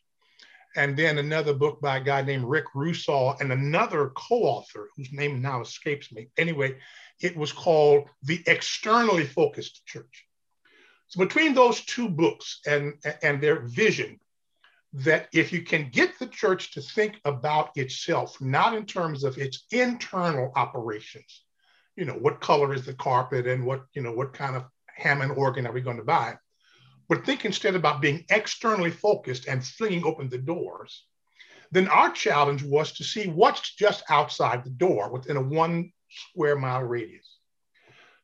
And 0.77 0.97
then 0.97 1.19
another 1.19 1.55
book 1.55 1.81
by 1.81 1.99
a 1.99 2.05
guy 2.05 2.23
named 2.23 2.45
Rick 2.45 2.67
Rusaw 2.75 3.41
and 3.41 3.53
another 3.53 4.11
co 4.17 4.43
author 4.43 4.89
whose 4.97 5.13
name 5.13 5.41
now 5.41 5.61
escapes 5.61 6.13
me. 6.13 6.29
Anyway, 6.37 6.77
it 7.21 7.37
was 7.37 7.53
called 7.53 8.09
The 8.25 8.43
Externally 8.47 9.25
Focused 9.25 9.87
Church. 9.87 10.27
So, 11.07 11.21
between 11.21 11.55
those 11.55 11.81
two 11.83 12.09
books 12.09 12.61
and, 12.67 12.95
and 13.23 13.41
their 13.41 13.61
vision, 13.61 14.19
that 14.95 15.29
if 15.33 15.53
you 15.53 15.63
can 15.63 15.91
get 15.91 16.19
the 16.19 16.27
church 16.27 16.73
to 16.73 16.81
think 16.81 17.21
about 17.25 17.71
itself, 17.77 18.41
not 18.41 18.75
in 18.75 18.87
terms 18.87 19.25
of 19.25 19.39
its 19.39 19.67
internal 19.73 20.53
operations, 20.55 21.45
you 21.97 22.05
know, 22.05 22.15
what 22.15 22.41
color 22.41 22.73
is 22.73 22.87
the 22.87 22.95
carpet 22.95 23.47
and 23.47 23.65
what, 23.65 23.85
you 23.95 24.03
know, 24.03 24.13
what 24.13 24.33
kind 24.33 24.57
of 24.57 24.65
Hammond 24.87 25.33
organ 25.33 25.67
are 25.67 25.73
we 25.73 25.81
going 25.81 25.97
to 25.97 26.05
buy, 26.05 26.37
but 27.09 27.27
think 27.27 27.45
instead 27.45 27.75
about 27.75 28.01
being 28.01 28.25
externally 28.31 28.91
focused 28.91 29.47
and 29.47 29.65
flinging 29.65 30.05
open 30.05 30.29
the 30.29 30.39
doors, 30.39 31.05
then 31.71 31.89
our 31.89 32.11
challenge 32.11 32.63
was 32.63 32.93
to 32.93 33.05
see 33.05 33.27
what's 33.27 33.75
just 33.75 34.05
outside 34.09 34.65
the 34.65 34.71
door 34.71 35.11
within 35.11 35.37
a 35.37 35.43
one 35.43 35.93
square 36.09 36.57
mile 36.57 36.83
radius. 36.83 37.34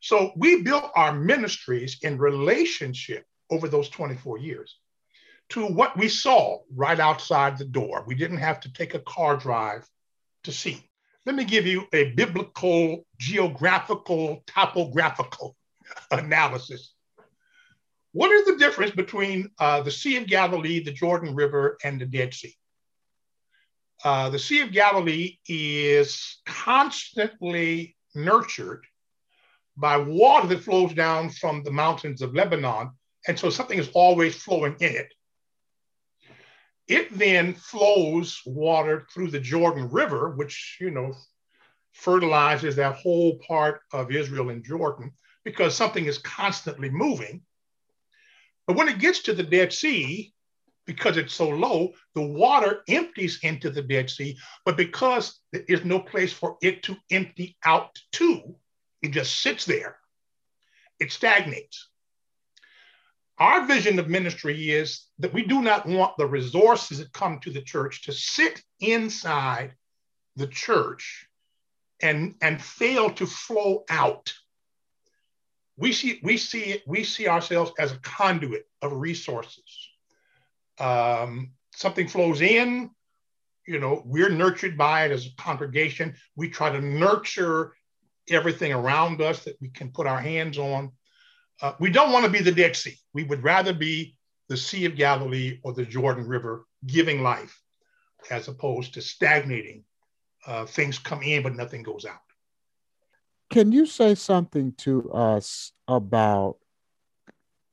So 0.01 0.33
we 0.37 0.63
built 0.63 0.91
our 0.97 1.13
ministries 1.13 1.99
in 2.03 2.19
relationship 2.19 3.25
over 3.51 3.69
those 3.69 3.89
24 3.91 4.39
years 4.39 4.79
to 5.51 5.67
what 5.67 5.97
we 5.97 6.09
saw 6.09 6.61
right 6.75 6.99
outside 6.99 7.59
the 7.59 7.65
door. 7.65 8.05
We 8.07 8.15
didn't 8.15 8.39
have 8.39 8.61
to 8.61 8.73
take 8.73 8.95
a 8.95 9.01
car 9.01 9.37
drive 9.37 9.87
to 10.45 10.53
see. 10.53 10.83
Let 11.27 11.35
me 11.35 11.45
give 11.45 11.67
you 11.67 11.87
a 11.93 12.13
biblical, 12.13 13.05
geographical, 13.19 14.43
topographical 14.47 15.55
analysis. 16.11 16.95
What 18.13 18.31
is 18.31 18.47
the 18.47 18.57
difference 18.57 18.93
between 18.93 19.51
uh, 19.59 19.83
the 19.83 19.91
Sea 19.91 20.17
of 20.17 20.27
Galilee, 20.27 20.83
the 20.83 20.93
Jordan 20.93 21.35
River, 21.35 21.77
and 21.85 22.01
the 22.01 22.07
Dead 22.07 22.33
Sea? 22.33 22.57
Uh, 24.03 24.31
the 24.31 24.39
Sea 24.39 24.63
of 24.63 24.73
Galilee 24.73 25.37
is 25.47 26.41
constantly 26.47 27.97
nurtured 28.15 28.85
by 29.81 29.97
water 29.97 30.47
that 30.49 30.63
flows 30.63 30.93
down 30.93 31.31
from 31.31 31.63
the 31.63 31.73
mountains 31.73 32.23
of 32.23 32.35
Lebanon. 32.35 32.91
And 33.27 33.39
so 33.39 33.51
something 33.51 33.79
is 33.79 33.91
always 33.95 34.37
flowing 34.37 34.77
in 34.81 34.95
it. 34.95 35.13
It 36.87 37.17
then 37.17 37.55
flows 37.55 38.41
water 38.45 39.07
through 39.13 39.31
the 39.31 39.41
Jordan 39.41 39.89
River, 39.91 40.31
which, 40.31 40.77
you 40.81 40.91
know, 40.91 41.15
fertilizes 41.93 42.77
that 42.77 42.97
whole 42.97 43.39
part 43.39 43.81
of 43.93 44.11
Israel 44.11 44.51
and 44.51 44.65
Jordan 44.65 45.13
because 45.45 45.75
something 45.75 46.05
is 46.05 46.19
constantly 46.19 46.91
moving. 46.91 47.43
But 48.67 48.77
when 48.77 48.89
it 48.89 48.99
gets 48.99 49.23
to 49.23 49.33
the 49.33 49.43
Dead 49.43 49.73
Sea, 49.73 50.33
because 50.87 51.17
it's 51.17 51.35
so 51.35 51.49
low, 51.49 51.93
the 52.15 52.23
water 52.23 52.83
empties 52.89 53.39
into 53.43 53.71
the 53.71 53.83
Dead 53.83 54.11
Sea. 54.11 54.37
But 54.65 54.77
because 54.77 55.39
there 55.53 55.65
is 55.69 55.85
no 55.85 56.01
place 56.01 56.33
for 56.33 56.57
it 56.61 56.83
to 56.85 56.97
empty 57.11 57.57
out 57.65 57.97
to, 58.13 58.57
it 59.03 59.13
just 59.13 59.41
sits 59.41 59.65
there, 59.65 59.97
it 60.99 61.13
stagnates. 61.13 61.89
Our 63.39 63.67
vision 63.67 63.99
of 63.99 64.09
ministry 64.09 64.71
is 64.71 65.07
that 65.19 65.33
we 65.33 65.43
do 65.43 65.63
not 65.63 65.87
want 65.87 66.19
the 66.19 66.27
resources 66.27 66.99
that 66.99 67.13
come 67.15 67.39
to 67.41 67.51
the 67.51 67.63
church 67.63 68.03
to 68.03 68.13
sit 68.13 68.63
inside 68.81 69.73
the 70.37 70.47
church 70.47 71.27
and, 72.03 72.35
and 72.43 72.61
fail 72.61 73.09
to 73.11 73.27
flow 73.27 73.85
out. 73.89 74.35
We 75.79 75.93
see, 75.93 76.21
we 76.23 76.37
see 76.37 76.83
we 76.87 77.05
see 77.05 77.29
ourselves 77.29 77.73
as 77.79 77.93
a 77.93 77.99
conduit 78.01 78.67
of 78.83 78.93
resources. 78.93 79.89
Um, 80.79 81.53
something 81.75 82.09
flows 82.09 82.43
in, 82.43 82.91
you 83.67 83.79
know, 83.79 84.03
we're 84.05 84.29
nurtured 84.29 84.77
by 84.77 85.07
it 85.07 85.13
as 85.13 85.27
a 85.27 85.43
congregation. 85.43 86.17
We 86.37 86.51
try 86.51 86.71
to 86.71 86.81
nurture 86.81 87.73
everything 88.31 88.73
around 88.73 89.21
us 89.21 89.45
that 89.45 89.57
we 89.61 89.69
can 89.69 89.91
put 89.91 90.07
our 90.07 90.21
hands 90.21 90.59
on. 90.59 90.93
Uh, 91.63 91.73
we 91.79 91.91
don't 91.91 92.13
want 92.13 92.25
to 92.25 92.31
be 92.31 92.41
the 92.41 92.53
Dead 92.53 92.75
Sea. 92.75 92.97
We 93.13 93.25
would 93.25 93.43
rather 93.43 93.73
be 93.73 94.17
the 94.49 94.57
Sea 94.57 94.85
of 94.87 94.97
Galilee 94.97 95.61
or 95.63 95.73
the 95.73 95.85
Jordan 95.85 96.27
River 96.27 96.65
giving 96.87 97.23
life 97.23 97.61
as 98.31 98.49
opposed 98.49 98.95
to 98.95 99.03
stagnating. 99.03 99.85
Uh, 100.47 100.65
things 100.65 100.99
come 100.99 101.23
in, 101.23 101.43
but 101.43 101.55
nothing 101.55 101.83
goes 101.83 102.07
out. 102.07 102.21
Can 103.51 103.73
you 103.73 103.85
say 103.85 104.15
something 104.15 104.73
to 104.79 105.11
us 105.13 105.73
about 105.87 106.57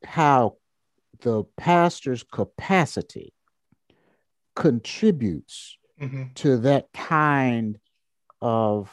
how 0.04 0.58
the 1.22 1.44
pastor's 1.56 2.24
capacity 2.24 3.34
contributes 4.56 5.78
mm-hmm. 6.02 6.24
to 6.36 6.58
that 6.58 6.92
kind 6.94 7.80
of 8.42 8.92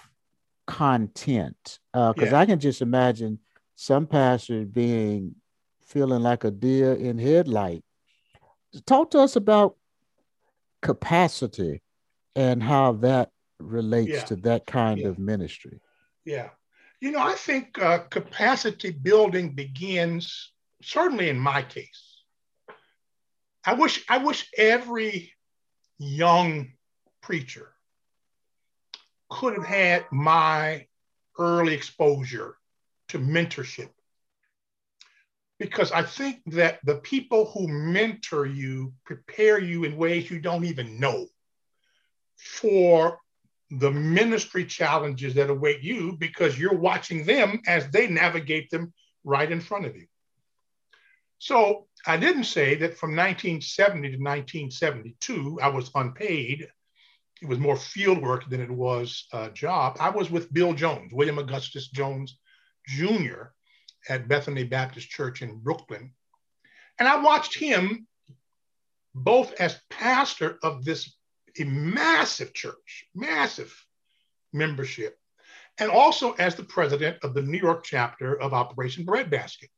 content? 0.66 1.78
Because 1.92 2.14
uh, 2.18 2.36
yeah. 2.36 2.40
I 2.40 2.46
can 2.46 2.58
just 2.58 2.82
imagine 2.82 3.38
some 3.74 4.06
pastors 4.06 4.66
being 4.66 5.34
feeling 5.84 6.22
like 6.22 6.44
a 6.44 6.50
deer 6.50 6.94
in 6.94 7.18
headlight. 7.18 7.84
Talk 8.86 9.10
to 9.12 9.20
us 9.20 9.36
about 9.36 9.76
capacity 10.82 11.82
and 12.34 12.62
how 12.62 12.92
that 12.92 13.30
relates 13.60 14.10
yeah. 14.10 14.24
to 14.24 14.36
that 14.36 14.66
kind 14.66 15.00
yeah. 15.00 15.08
of 15.08 15.18
ministry. 15.18 15.80
Yeah. 16.24 16.50
You 17.00 17.12
know, 17.12 17.20
I 17.20 17.34
think 17.34 17.80
uh, 17.80 17.98
capacity 18.10 18.90
building 18.90 19.50
begins, 19.54 20.52
certainly 20.82 21.28
in 21.28 21.38
my 21.38 21.62
case. 21.62 22.22
I 23.64 23.74
wish, 23.74 24.04
I 24.08 24.18
wish 24.18 24.50
every 24.56 25.32
young 25.98 26.72
preacher 27.22 27.73
could 29.34 29.54
have 29.54 29.66
had 29.66 30.06
my 30.12 30.86
early 31.38 31.74
exposure 31.74 32.56
to 33.08 33.18
mentorship. 33.18 33.90
Because 35.58 35.90
I 35.90 36.02
think 36.02 36.40
that 36.46 36.78
the 36.84 36.96
people 36.96 37.46
who 37.46 37.66
mentor 37.66 38.46
you 38.46 38.92
prepare 39.04 39.60
you 39.60 39.82
in 39.84 39.96
ways 39.96 40.30
you 40.30 40.38
don't 40.38 40.64
even 40.64 41.00
know 41.00 41.26
for 42.36 43.18
the 43.70 43.90
ministry 43.90 44.64
challenges 44.64 45.34
that 45.34 45.50
await 45.50 45.82
you 45.82 46.16
because 46.18 46.56
you're 46.56 46.78
watching 46.78 47.24
them 47.24 47.60
as 47.66 47.88
they 47.90 48.06
navigate 48.06 48.70
them 48.70 48.92
right 49.24 49.50
in 49.50 49.60
front 49.60 49.86
of 49.86 49.96
you. 49.96 50.06
So 51.38 51.88
I 52.06 52.18
didn't 52.18 52.44
say 52.44 52.76
that 52.76 52.98
from 52.98 53.16
1970 53.16 54.10
to 54.10 54.16
1972, 54.16 55.58
I 55.60 55.68
was 55.68 55.90
unpaid. 55.94 56.68
It 57.44 57.50
was 57.50 57.58
more 57.58 57.76
field 57.76 58.22
work 58.22 58.48
than 58.48 58.62
it 58.62 58.70
was 58.70 59.26
a 59.34 59.50
job. 59.50 59.98
I 60.00 60.08
was 60.08 60.30
with 60.30 60.50
Bill 60.54 60.72
Jones, 60.72 61.12
William 61.12 61.38
Augustus 61.38 61.88
Jones 61.88 62.38
Jr. 62.88 63.52
at 64.08 64.28
Bethany 64.28 64.64
Baptist 64.64 65.10
Church 65.10 65.42
in 65.42 65.58
Brooklyn. 65.58 66.14
And 66.98 67.06
I 67.06 67.20
watched 67.20 67.54
him 67.54 68.06
both 69.14 69.52
as 69.60 69.78
pastor 69.90 70.58
of 70.62 70.86
this 70.86 71.14
massive 71.58 72.54
church, 72.54 73.04
massive 73.14 73.78
membership, 74.54 75.18
and 75.76 75.90
also 75.90 76.32
as 76.32 76.54
the 76.54 76.64
president 76.64 77.18
of 77.22 77.34
the 77.34 77.42
New 77.42 77.58
York 77.58 77.84
chapter 77.84 78.40
of 78.40 78.54
Operation 78.54 79.04
Breadbasket. 79.04 79.68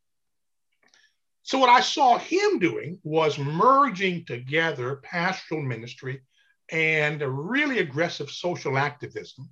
So, 1.42 1.58
what 1.58 1.68
I 1.68 1.80
saw 1.80 2.16
him 2.16 2.61
doing 2.61 3.00
was 3.02 3.40
merging 3.40 4.25
together 4.25 5.00
pastoral 5.02 5.62
ministry 5.62 6.23
and 6.70 7.23
a 7.23 7.28
really 7.28 7.78
aggressive 7.78 8.30
social 8.30 8.76
activism. 8.78 9.49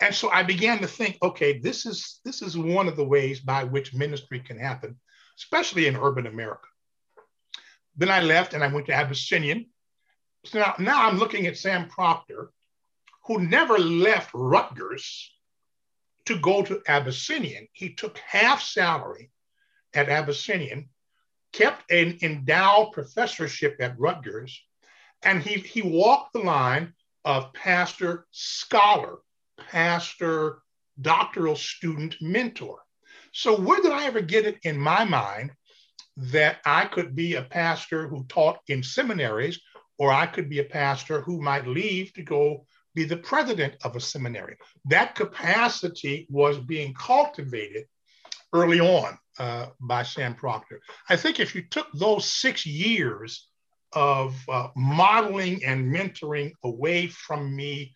And 0.00 0.14
so 0.14 0.28
I 0.30 0.42
began 0.42 0.80
to 0.80 0.86
think, 0.86 1.18
okay, 1.22 1.58
this 1.58 1.86
is 1.86 2.20
this 2.24 2.42
is 2.42 2.58
one 2.58 2.88
of 2.88 2.96
the 2.96 3.04
ways 3.04 3.40
by 3.40 3.64
which 3.64 3.94
ministry 3.94 4.40
can 4.40 4.58
happen, 4.58 4.98
especially 5.38 5.86
in 5.86 5.96
urban 5.96 6.26
America. 6.26 6.66
Then 7.96 8.10
I 8.10 8.20
left 8.20 8.54
and 8.54 8.64
I 8.64 8.68
went 8.68 8.86
to 8.86 8.92
Abyssinian 8.92 9.66
so 10.44 10.58
now, 10.58 10.74
now 10.78 11.08
I'm 11.08 11.18
looking 11.18 11.46
at 11.46 11.56
Sam 11.56 11.88
Proctor, 11.88 12.50
who 13.26 13.40
never 13.40 13.78
left 13.78 14.30
Rutgers 14.34 15.32
to 16.26 16.38
go 16.38 16.62
to 16.62 16.82
Abyssinian. 16.86 17.68
He 17.72 17.94
took 17.94 18.18
half 18.18 18.62
salary 18.62 19.30
at 19.94 20.08
Abyssinian, 20.08 20.90
kept 21.52 21.90
an 21.90 22.18
endowed 22.22 22.92
professorship 22.92 23.76
at 23.80 23.98
Rutgers, 23.98 24.62
and 25.24 25.42
he, 25.42 25.60
he 25.60 25.82
walked 25.82 26.32
the 26.32 26.40
line 26.40 26.92
of 27.24 27.52
pastor, 27.52 28.26
scholar, 28.30 29.18
pastor, 29.70 30.62
doctoral 31.00 31.56
student, 31.56 32.16
mentor. 32.20 32.80
So, 33.32 33.58
where 33.58 33.80
did 33.82 33.92
I 33.92 34.04
ever 34.06 34.20
get 34.20 34.46
it 34.46 34.58
in 34.62 34.78
my 34.78 35.04
mind 35.04 35.52
that 36.16 36.58
I 36.64 36.84
could 36.84 37.16
be 37.16 37.34
a 37.34 37.42
pastor 37.42 38.06
who 38.06 38.24
taught 38.28 38.58
in 38.68 38.82
seminaries, 38.82 39.60
or 39.98 40.12
I 40.12 40.26
could 40.26 40.48
be 40.48 40.60
a 40.60 40.64
pastor 40.64 41.20
who 41.20 41.40
might 41.40 41.66
leave 41.66 42.12
to 42.14 42.22
go 42.22 42.66
be 42.94 43.04
the 43.04 43.16
president 43.16 43.74
of 43.82 43.96
a 43.96 44.00
seminary? 44.00 44.56
That 44.84 45.16
capacity 45.16 46.26
was 46.30 46.58
being 46.58 46.94
cultivated 46.94 47.86
early 48.52 48.78
on 48.78 49.18
uh, 49.40 49.66
by 49.80 50.04
Sam 50.04 50.36
Proctor. 50.36 50.80
I 51.08 51.16
think 51.16 51.40
if 51.40 51.56
you 51.56 51.62
took 51.62 51.88
those 51.92 52.24
six 52.24 52.64
years 52.64 53.48
of 53.94 54.36
uh, 54.48 54.68
modeling 54.76 55.64
and 55.64 55.94
mentoring 55.94 56.52
away 56.62 57.06
from 57.06 57.54
me, 57.54 57.94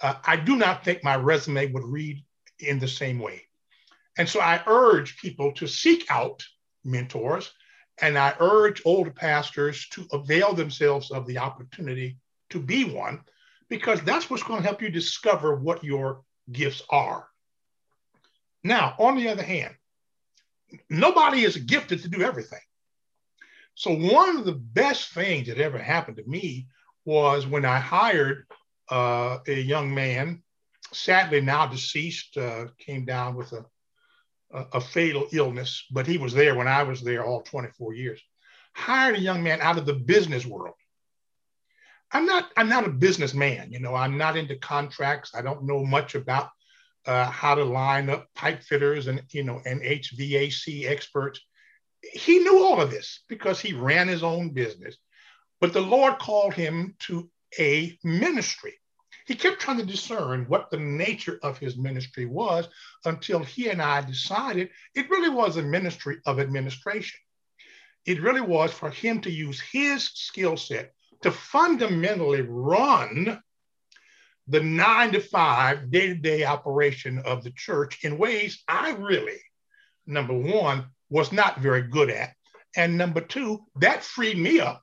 uh, 0.00 0.14
I 0.24 0.36
do 0.36 0.56
not 0.56 0.84
think 0.84 1.02
my 1.02 1.16
resume 1.16 1.72
would 1.72 1.84
read 1.84 2.22
in 2.58 2.78
the 2.78 2.88
same 2.88 3.18
way. 3.18 3.42
And 4.18 4.28
so 4.28 4.40
I 4.40 4.62
urge 4.66 5.16
people 5.16 5.52
to 5.52 5.66
seek 5.66 6.06
out 6.10 6.44
mentors, 6.84 7.50
and 8.00 8.18
I 8.18 8.34
urge 8.40 8.82
older 8.84 9.10
pastors 9.10 9.88
to 9.90 10.06
avail 10.12 10.52
themselves 10.52 11.10
of 11.10 11.26
the 11.26 11.38
opportunity 11.38 12.18
to 12.50 12.60
be 12.60 12.84
one, 12.84 13.20
because 13.68 14.02
that's 14.02 14.28
what's 14.28 14.42
going 14.42 14.60
to 14.60 14.66
help 14.66 14.82
you 14.82 14.90
discover 14.90 15.54
what 15.54 15.82
your 15.82 16.22
gifts 16.50 16.82
are. 16.90 17.26
Now, 18.62 18.94
on 18.98 19.16
the 19.16 19.28
other 19.28 19.42
hand, 19.42 19.74
nobody 20.90 21.44
is 21.44 21.56
gifted 21.56 22.02
to 22.02 22.08
do 22.08 22.22
everything. 22.22 22.60
So, 23.74 23.94
one 23.94 24.36
of 24.36 24.44
the 24.44 24.52
best 24.52 25.12
things 25.12 25.48
that 25.48 25.58
ever 25.58 25.78
happened 25.78 26.18
to 26.18 26.28
me 26.28 26.68
was 27.04 27.46
when 27.46 27.64
I 27.64 27.78
hired 27.78 28.46
uh, 28.90 29.38
a 29.46 29.60
young 29.60 29.94
man, 29.94 30.42
sadly 30.92 31.40
now 31.40 31.66
deceased, 31.66 32.36
uh, 32.36 32.66
came 32.78 33.04
down 33.04 33.34
with 33.34 33.52
a, 33.52 33.64
a, 34.52 34.66
a, 34.74 34.80
fatal 34.80 35.26
illness, 35.32 35.84
but 35.90 36.06
he 36.06 36.18
was 36.18 36.34
there 36.34 36.54
when 36.54 36.68
I 36.68 36.82
was 36.82 37.00
there 37.00 37.24
all 37.24 37.42
24 37.42 37.94
years. 37.94 38.20
Hired 38.74 39.16
a 39.16 39.20
young 39.20 39.42
man 39.42 39.60
out 39.60 39.78
of 39.78 39.86
the 39.86 39.94
business 39.94 40.44
world. 40.44 40.74
I'm 42.12 42.26
not, 42.26 42.50
I'm 42.56 42.68
not 42.68 42.86
a 42.86 42.90
businessman, 42.90 43.72
you 43.72 43.80
know, 43.80 43.94
I'm 43.94 44.18
not 44.18 44.36
into 44.36 44.56
contracts. 44.56 45.32
I 45.34 45.40
don't 45.40 45.64
know 45.64 45.84
much 45.84 46.14
about 46.14 46.50
uh, 47.06 47.24
how 47.24 47.54
to 47.54 47.64
line 47.64 48.10
up 48.10 48.28
pipe 48.34 48.62
fitters 48.62 49.06
and, 49.06 49.22
you 49.30 49.42
know, 49.42 49.60
and 49.64 49.80
HVAC 49.80 50.86
experts. 50.86 51.40
He 52.02 52.38
knew 52.38 52.64
all 52.64 52.80
of 52.80 52.90
this 52.90 53.20
because 53.28 53.60
he 53.60 53.72
ran 53.72 54.08
his 54.08 54.22
own 54.22 54.50
business, 54.50 54.96
but 55.60 55.72
the 55.72 55.80
Lord 55.80 56.18
called 56.18 56.54
him 56.54 56.96
to 57.00 57.30
a 57.58 57.98
ministry. 58.02 58.74
He 59.26 59.34
kept 59.34 59.60
trying 59.60 59.78
to 59.78 59.86
discern 59.86 60.46
what 60.48 60.70
the 60.70 60.78
nature 60.78 61.38
of 61.42 61.58
his 61.58 61.76
ministry 61.76 62.26
was 62.26 62.68
until 63.04 63.44
he 63.44 63.70
and 63.70 63.80
I 63.80 64.00
decided 64.00 64.70
it 64.94 65.10
really 65.10 65.28
was 65.28 65.56
a 65.56 65.62
ministry 65.62 66.18
of 66.26 66.40
administration. 66.40 67.20
It 68.04 68.20
really 68.20 68.40
was 68.40 68.72
for 68.72 68.90
him 68.90 69.20
to 69.20 69.30
use 69.30 69.60
his 69.60 70.04
skill 70.04 70.56
set 70.56 70.92
to 71.22 71.30
fundamentally 71.30 72.42
run 72.42 73.40
the 74.48 74.60
nine 74.60 75.12
to 75.12 75.20
five 75.20 75.90
day 75.90 76.08
to 76.08 76.14
day 76.14 76.44
operation 76.44 77.20
of 77.20 77.44
the 77.44 77.52
church 77.52 78.04
in 78.04 78.18
ways 78.18 78.62
I 78.66 78.90
really, 78.90 79.40
number 80.04 80.34
one, 80.34 80.86
was 81.12 81.30
not 81.30 81.60
very 81.60 81.82
good 81.82 82.08
at. 82.08 82.32
And 82.74 82.96
number 82.96 83.20
two, 83.20 83.60
that 83.76 84.02
freed 84.02 84.38
me 84.38 84.60
up 84.60 84.80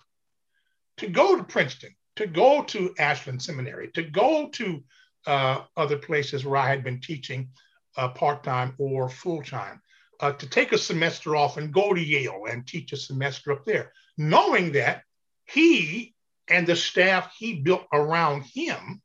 to 0.97 1.07
go 1.07 1.35
to 1.35 1.43
Princeton, 1.43 1.95
to 2.17 2.27
go 2.27 2.61
to 2.65 2.93
Ashland 2.99 3.41
Seminary, 3.41 3.89
to 3.95 4.03
go 4.03 4.49
to 4.49 4.83
uh, 5.25 5.63
other 5.75 5.97
places 5.97 6.45
where 6.45 6.57
I 6.57 6.69
had 6.69 6.83
been 6.83 7.01
teaching 7.01 7.49
uh, 7.97 8.09
part 8.09 8.43
time 8.43 8.75
or 8.77 9.09
full 9.09 9.41
time, 9.41 9.81
uh, 10.19 10.33
to 10.33 10.47
take 10.47 10.71
a 10.71 10.77
semester 10.77 11.35
off 11.35 11.57
and 11.57 11.73
go 11.73 11.93
to 11.95 12.01
Yale 12.01 12.43
and 12.47 12.67
teach 12.67 12.93
a 12.93 12.97
semester 12.97 13.51
up 13.51 13.65
there, 13.65 13.91
knowing 14.15 14.73
that 14.73 15.01
he 15.45 16.13
and 16.47 16.67
the 16.67 16.75
staff 16.75 17.33
he 17.39 17.55
built 17.55 17.85
around 17.91 18.43
him, 18.43 19.01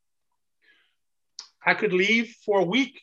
I 1.65 1.73
could 1.73 1.95
leave 1.95 2.37
for 2.45 2.61
a 2.61 2.65
week. 2.65 3.01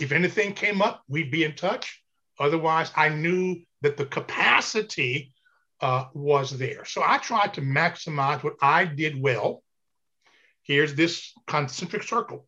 If 0.00 0.10
anything 0.10 0.54
came 0.54 0.82
up, 0.82 1.04
we'd 1.06 1.30
be 1.30 1.44
in 1.44 1.54
touch. 1.54 2.02
Otherwise, 2.38 2.92
I 2.96 3.08
knew 3.08 3.56
that 3.82 3.96
the 3.96 4.06
capacity 4.06 5.32
uh, 5.80 6.06
was 6.14 6.56
there. 6.56 6.84
So 6.84 7.02
I 7.04 7.18
tried 7.18 7.54
to 7.54 7.60
maximize 7.60 8.42
what 8.42 8.56
I 8.60 8.84
did 8.84 9.20
well. 9.20 9.62
Here's 10.62 10.94
this 10.94 11.32
concentric 11.46 12.02
circle. 12.02 12.46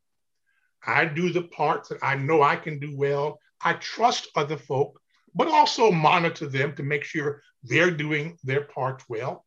I 0.87 1.05
do 1.05 1.33
the 1.33 1.43
parts 1.43 1.89
that 1.89 1.99
I 2.03 2.17
know 2.17 2.43
I 2.43 2.57
can 2.57 2.79
do 2.79 2.97
well. 2.97 3.39
I 3.63 3.75
trust 3.75 4.29
other 4.35 4.57
folk, 4.57 5.01
but 5.35 5.49
also 5.49 5.91
monitor 5.91 6.47
them 6.47 6.75
to 6.77 6.83
make 6.83 7.05
sure 7.05 7.43
they're 7.63 7.91
doing 7.91 8.39
their 8.43 8.63
parts 8.63 9.05
well. 9.09 9.45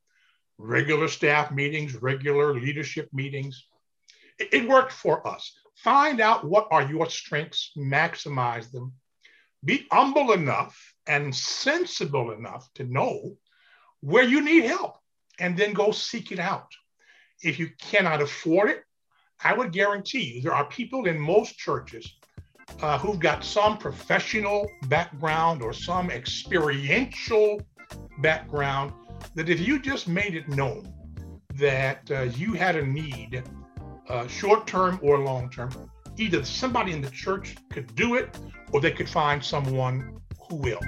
Regular 0.58 1.08
staff 1.08 1.52
meetings, 1.52 1.96
regular 1.96 2.54
leadership 2.54 3.10
meetings. 3.12 3.66
It, 4.40 4.54
it 4.54 4.70
worked 4.70 4.92
for 4.92 5.26
us. 5.28 5.52
Find 5.78 6.22
out 6.22 6.46
what 6.46 6.68
are 6.72 6.84
your 6.84 7.10
strengths, 7.10 7.72
maximize 7.78 8.72
them. 8.72 8.94
Be 9.66 9.88
humble 9.92 10.34
enough 10.34 10.94
and 11.08 11.34
sensible 11.34 12.32
enough 12.32 12.70
to 12.76 12.84
know 12.84 13.38
where 14.02 14.24
you 14.24 14.42
need 14.42 14.66
help 14.66 14.98
and 15.40 15.58
then 15.58 15.74
go 15.74 15.92
seek 15.92 16.32
it 16.32 16.40
out. 16.40 16.72
If 17.42 17.60
you 17.60 17.70
cannot 17.80 18.22
afford 18.22 18.70
it, 18.70 18.84
I 19.44 19.54
would 19.54 19.72
guarantee 19.72 20.36
you 20.36 20.42
there 20.42 20.54
are 20.54 20.66
people 20.66 21.06
in 21.08 21.20
most 21.20 21.58
churches 21.58 22.14
uh, 22.82 22.98
who've 22.98 23.20
got 23.20 23.44
some 23.44 23.78
professional 23.78 24.70
background 24.88 25.62
or 25.62 25.74
some 25.74 26.10
experiential 26.10 27.62
background 28.20 28.94
that 29.36 29.50
if 29.50 29.60
you 29.60 29.80
just 29.80 30.08
made 30.08 30.36
it 30.36 30.48
known 30.50 30.94
that 31.56 32.10
uh, 32.12 32.24
you 32.24 32.54
had 32.54 32.76
a 32.76 32.86
need, 32.86 33.44
uh, 34.10 34.28
short 34.28 34.68
term 34.68 35.00
or 35.02 35.20
long 35.20 35.50
term, 35.50 35.72
either 36.18 36.44
somebody 36.44 36.92
in 36.92 37.02
the 37.02 37.10
church 37.10 37.56
could 37.70 37.94
do 37.96 38.16
it 38.16 38.38
or 38.74 38.82
they 38.82 38.92
could 38.92 39.08
find 39.08 39.44
someone 39.44 40.20
who 40.50 40.56
will. 40.58 40.80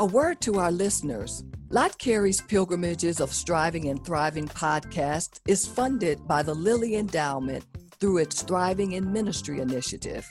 A 0.00 0.06
word 0.06 0.40
to 0.40 0.58
our 0.58 0.72
listeners. 0.72 1.44
Lott 1.70 1.96
Carey's 1.98 2.40
Pilgrimages 2.40 3.20
of 3.20 3.32
Striving 3.32 3.88
and 3.88 4.04
Thriving 4.04 4.48
podcast 4.48 5.40
is 5.46 5.64
funded 5.66 6.26
by 6.26 6.42
the 6.42 6.54
Lilly 6.54 6.96
Endowment 6.96 7.64
through 8.00 8.18
its 8.18 8.42
Thriving 8.42 8.92
in 8.92 9.12
Ministry 9.12 9.60
initiative. 9.60 10.28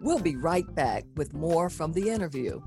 We'll 0.00 0.18
be 0.18 0.36
right 0.36 0.66
back 0.74 1.04
with 1.16 1.32
more 1.32 1.70
from 1.70 1.92
the 1.92 2.10
interview. 2.10 2.60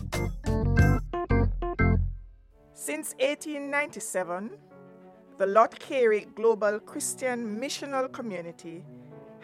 Since 2.73 3.13
1897, 3.19 4.51
the 5.37 5.45
Lott 5.45 5.77
Carey 5.77 6.27
Global 6.35 6.79
Christian 6.79 7.59
Missional 7.59 8.11
Community 8.11 8.85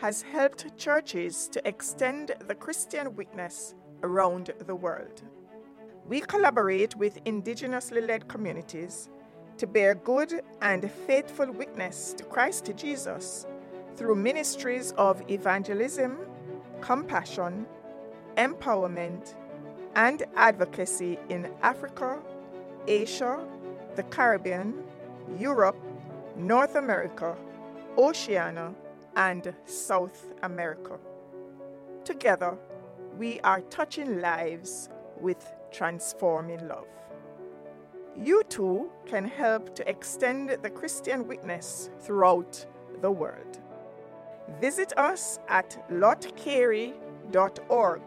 has 0.01 0.23
helped 0.23 0.75
churches 0.79 1.47
to 1.47 1.65
extend 1.67 2.31
the 2.47 2.55
Christian 2.55 3.15
witness 3.15 3.75
around 4.01 4.51
the 4.65 4.73
world. 4.73 5.21
We 6.07 6.21
collaborate 6.21 6.95
with 6.95 7.23
indigenously 7.23 8.07
led 8.07 8.27
communities 8.27 9.09
to 9.59 9.67
bear 9.67 9.93
good 9.93 10.41
and 10.59 10.89
faithful 11.05 11.51
witness 11.51 12.15
to 12.17 12.23
Christ 12.23 12.71
Jesus 12.75 13.45
through 13.95 14.15
ministries 14.15 14.91
of 14.97 15.21
evangelism, 15.29 16.17
compassion, 16.81 17.67
empowerment, 18.37 19.35
and 19.93 20.23
advocacy 20.35 21.19
in 21.29 21.47
Africa, 21.61 22.17
Asia, 22.87 23.45
the 23.95 24.03
Caribbean, 24.03 24.83
Europe, 25.37 25.77
North 26.35 26.73
America, 26.73 27.37
Oceania, 27.99 28.73
and 29.15 29.53
South 29.65 30.33
America. 30.43 30.99
Together, 32.03 32.57
we 33.17 33.39
are 33.41 33.61
touching 33.61 34.21
lives 34.21 34.89
with 35.19 35.51
transforming 35.71 36.67
love. 36.67 36.85
You 38.17 38.43
too 38.49 38.91
can 39.05 39.25
help 39.25 39.75
to 39.75 39.89
extend 39.89 40.57
the 40.61 40.69
Christian 40.69 41.27
witness 41.27 41.89
throughout 41.99 42.65
the 43.01 43.11
world. 43.11 43.59
Visit 44.59 44.93
us 44.97 45.39
at 45.47 45.87
lottcarey.org. 45.89 48.01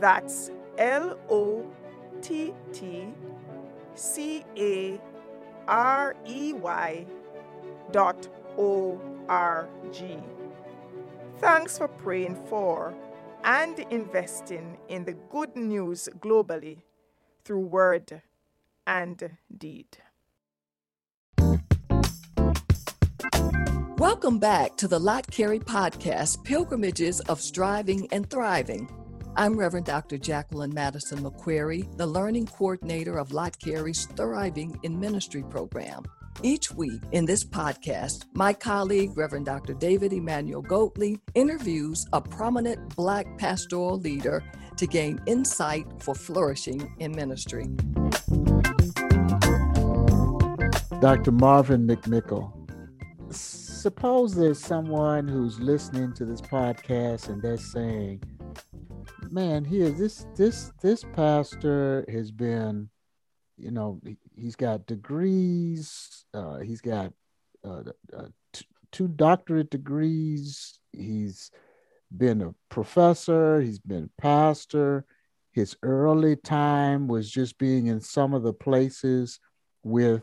That's 0.00 0.50
L 0.76 1.18
O 1.30 1.64
T 2.20 2.52
T 2.72 3.14
C 3.94 4.44
A 4.56 5.00
R 5.66 6.14
E 6.26 6.52
Y 6.52 7.06
dot 7.90 8.28
O 8.58 9.00
R 9.28 9.68
G. 9.92 10.18
Thanks 11.38 11.78
for 11.78 11.88
praying 11.88 12.36
for 12.46 12.94
and 13.44 13.78
investing 13.90 14.78
in 14.88 15.04
the 15.04 15.12
good 15.30 15.54
news 15.54 16.08
globally 16.18 16.82
through 17.44 17.66
word 17.66 18.22
and 18.86 19.36
deed. 19.56 19.98
Welcome 23.98 24.38
back 24.38 24.76
to 24.76 24.88
the 24.88 24.98
Lott 24.98 25.30
Carey 25.30 25.58
podcast, 25.58 26.44
Pilgrimages 26.44 27.20
of 27.22 27.40
Striving 27.40 28.08
and 28.12 28.28
Thriving. 28.30 28.88
I'm 29.36 29.58
Reverend 29.58 29.86
Dr. 29.86 30.18
Jacqueline 30.18 30.72
Madison 30.72 31.20
McQuarrie, 31.20 31.96
the 31.96 32.06
Learning 32.06 32.46
Coordinator 32.46 33.18
of 33.18 33.32
Lott 33.32 33.58
Carey's 33.58 34.06
Thriving 34.06 34.78
in 34.82 34.98
Ministry 34.98 35.42
program. 35.42 36.04
Each 36.42 36.70
week 36.70 37.02
in 37.12 37.24
this 37.24 37.44
podcast, 37.44 38.26
my 38.34 38.52
colleague, 38.52 39.16
Reverend 39.16 39.46
Dr. 39.46 39.74
David 39.74 40.12
Emmanuel 40.12 40.62
Goatley, 40.62 41.20
interviews 41.34 42.06
a 42.12 42.20
prominent 42.20 42.94
Black 42.94 43.26
pastoral 43.38 43.98
leader 43.98 44.44
to 44.76 44.86
gain 44.86 45.20
insight 45.26 45.86
for 45.98 46.14
flourishing 46.14 46.94
in 47.00 47.12
ministry. 47.12 47.66
Dr. 51.00 51.32
Marvin 51.32 51.86
McMickle 51.86 52.52
suppose 53.78 54.34
there's 54.34 54.58
someone 54.58 55.28
who's 55.28 55.60
listening 55.60 56.12
to 56.12 56.24
this 56.24 56.40
podcast 56.40 57.28
and 57.28 57.40
they're 57.40 57.56
saying, 57.56 58.22
"Man, 59.30 59.64
here 59.64 59.90
this 59.90 60.26
this 60.34 60.72
this 60.82 61.04
pastor 61.14 62.04
has 62.08 62.30
been, 62.30 62.90
you 63.56 63.70
know, 63.70 64.00
he's 64.38 64.56
got 64.56 64.86
degrees, 64.86 66.24
uh, 66.32 66.58
he's 66.58 66.80
got 66.80 67.12
uh, 67.64 67.82
uh, 68.16 68.28
t- 68.52 68.66
two 68.92 69.08
doctorate 69.08 69.70
degrees, 69.70 70.78
he's 70.92 71.50
been 72.16 72.42
a 72.42 72.54
professor, 72.68 73.60
he's 73.60 73.78
been 73.78 74.10
pastor. 74.18 75.04
His 75.52 75.76
early 75.82 76.36
time 76.36 77.08
was 77.08 77.30
just 77.30 77.58
being 77.58 77.88
in 77.88 78.00
some 78.00 78.32
of 78.32 78.42
the 78.42 78.52
places 78.52 79.40
with 79.82 80.22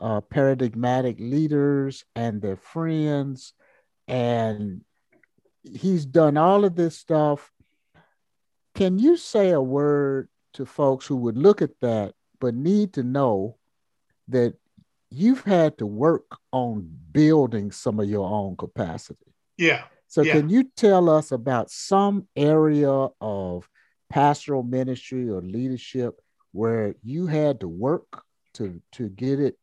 uh, 0.00 0.22
paradigmatic 0.22 1.16
leaders 1.18 2.04
and 2.16 2.40
their 2.40 2.56
friends. 2.56 3.52
And 4.08 4.82
he's 5.62 6.06
done 6.06 6.36
all 6.36 6.64
of 6.64 6.74
this 6.74 6.96
stuff. 6.96 7.52
Can 8.74 8.98
you 8.98 9.16
say 9.16 9.50
a 9.50 9.60
word 9.60 10.28
to 10.54 10.64
folks 10.64 11.06
who 11.06 11.16
would 11.16 11.36
look 11.36 11.60
at 11.60 11.78
that 11.80 12.14
but 12.42 12.56
need 12.56 12.92
to 12.94 13.04
know 13.04 13.56
that 14.26 14.54
you've 15.10 15.44
had 15.44 15.78
to 15.78 15.86
work 15.86 16.36
on 16.50 16.90
building 17.12 17.70
some 17.70 18.00
of 18.00 18.08
your 18.08 18.28
own 18.28 18.56
capacity? 18.56 19.32
Yeah. 19.56 19.84
So, 20.08 20.22
yeah. 20.22 20.32
can 20.32 20.50
you 20.50 20.64
tell 20.76 21.08
us 21.08 21.30
about 21.30 21.70
some 21.70 22.26
area 22.34 22.90
of 23.20 23.68
pastoral 24.10 24.64
ministry 24.64 25.30
or 25.30 25.40
leadership 25.40 26.20
where 26.50 26.96
you 27.04 27.28
had 27.28 27.60
to 27.60 27.68
work 27.68 28.24
to 28.54 28.82
to 28.92 29.08
get 29.08 29.38
it 29.38 29.56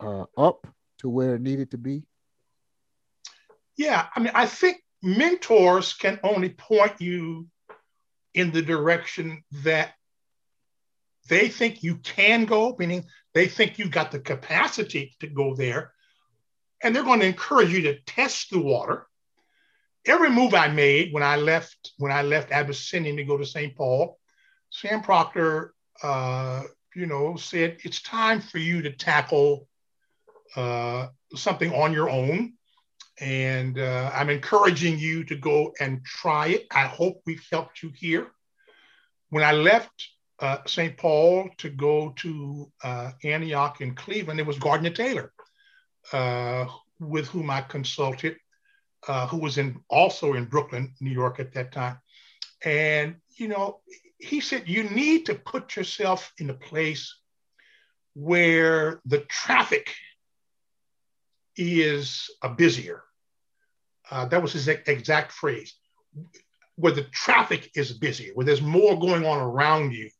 uh, 0.00 0.24
up 0.38 0.66
to 1.00 1.10
where 1.10 1.34
it 1.34 1.42
needed 1.42 1.72
to 1.72 1.78
be? 1.78 2.04
Yeah, 3.76 4.06
I 4.16 4.20
mean, 4.20 4.32
I 4.34 4.46
think 4.46 4.82
mentors 5.02 5.92
can 5.92 6.18
only 6.22 6.48
point 6.48 7.00
you 7.00 7.48
in 8.32 8.50
the 8.50 8.62
direction 8.62 9.44
that 9.62 9.92
they 11.28 11.48
think 11.48 11.82
you 11.82 11.96
can 11.96 12.44
go, 12.44 12.74
meaning 12.78 13.04
they 13.34 13.46
think 13.46 13.78
you've 13.78 13.90
got 13.90 14.10
the 14.10 14.18
capacity 14.18 15.14
to 15.20 15.26
go 15.26 15.54
there. 15.54 15.92
And 16.82 16.94
they're 16.94 17.04
going 17.04 17.20
to 17.20 17.26
encourage 17.26 17.72
you 17.72 17.82
to 17.82 18.00
test 18.00 18.50
the 18.50 18.60
water. 18.60 19.06
Every 20.04 20.30
move 20.30 20.52
I 20.52 20.68
made 20.68 21.12
when 21.12 21.22
I 21.22 21.36
left, 21.36 21.92
when 21.98 22.10
I 22.10 22.22
left 22.22 22.50
Abyssinia 22.50 23.14
to 23.16 23.24
go 23.24 23.36
to 23.38 23.46
St. 23.46 23.76
Paul, 23.76 24.18
Sam 24.70 25.00
Proctor, 25.00 25.74
uh, 26.02 26.64
you 26.94 27.06
know, 27.06 27.36
said 27.36 27.78
it's 27.84 28.02
time 28.02 28.40
for 28.40 28.58
you 28.58 28.82
to 28.82 28.92
tackle 28.92 29.68
uh, 30.56 31.08
something 31.34 31.72
on 31.72 31.92
your 31.92 32.10
own. 32.10 32.54
And 33.20 33.78
uh, 33.78 34.10
I'm 34.12 34.30
encouraging 34.30 34.98
you 34.98 35.22
to 35.24 35.36
go 35.36 35.72
and 35.78 36.04
try 36.04 36.48
it. 36.48 36.66
I 36.72 36.86
hope 36.86 37.22
we've 37.24 37.46
helped 37.50 37.82
you 37.82 37.92
here. 37.94 38.26
When 39.28 39.44
I 39.44 39.52
left 39.52 40.08
uh, 40.42 40.58
St. 40.66 40.96
Paul 40.96 41.48
to 41.58 41.70
go 41.70 42.12
to 42.16 42.70
uh, 42.82 43.12
Antioch 43.24 43.80
in 43.80 43.94
Cleveland, 43.94 44.40
it 44.40 44.46
was 44.46 44.58
Gardner 44.58 44.90
Taylor, 44.90 45.32
uh, 46.12 46.66
with 46.98 47.28
whom 47.28 47.48
I 47.48 47.62
consulted, 47.62 48.36
who 49.30 49.38
was 49.38 49.58
in 49.58 49.80
also 49.88 50.34
in 50.34 50.44
Brooklyn, 50.44 50.94
New 51.00 51.10
York 51.10 51.40
at 51.40 51.54
that 51.54 51.72
time. 51.72 51.98
And, 52.64 53.16
you 53.36 53.48
know, 53.48 53.80
he 54.18 54.40
said, 54.40 54.68
you 54.68 54.84
need 54.84 55.26
to 55.26 55.34
put 55.34 55.76
yourself 55.76 56.32
in 56.38 56.50
a 56.50 56.54
place 56.54 57.16
where 58.14 59.00
the 59.06 59.18
traffic 59.18 59.94
is 61.56 62.30
a 62.42 62.48
busier. 62.48 63.02
Uh, 64.10 64.26
that 64.26 64.42
was 64.42 64.52
his 64.52 64.68
exact 64.68 65.32
phrase. 65.32 65.74
Where 66.76 66.92
the 66.92 67.04
traffic 67.04 67.70
is 67.74 67.92
busier, 67.92 68.32
where 68.34 68.46
there's 68.46 68.62
more 68.62 68.98
going 68.98 69.24
on 69.24 69.38
around 69.38 69.92
you, 69.92 70.10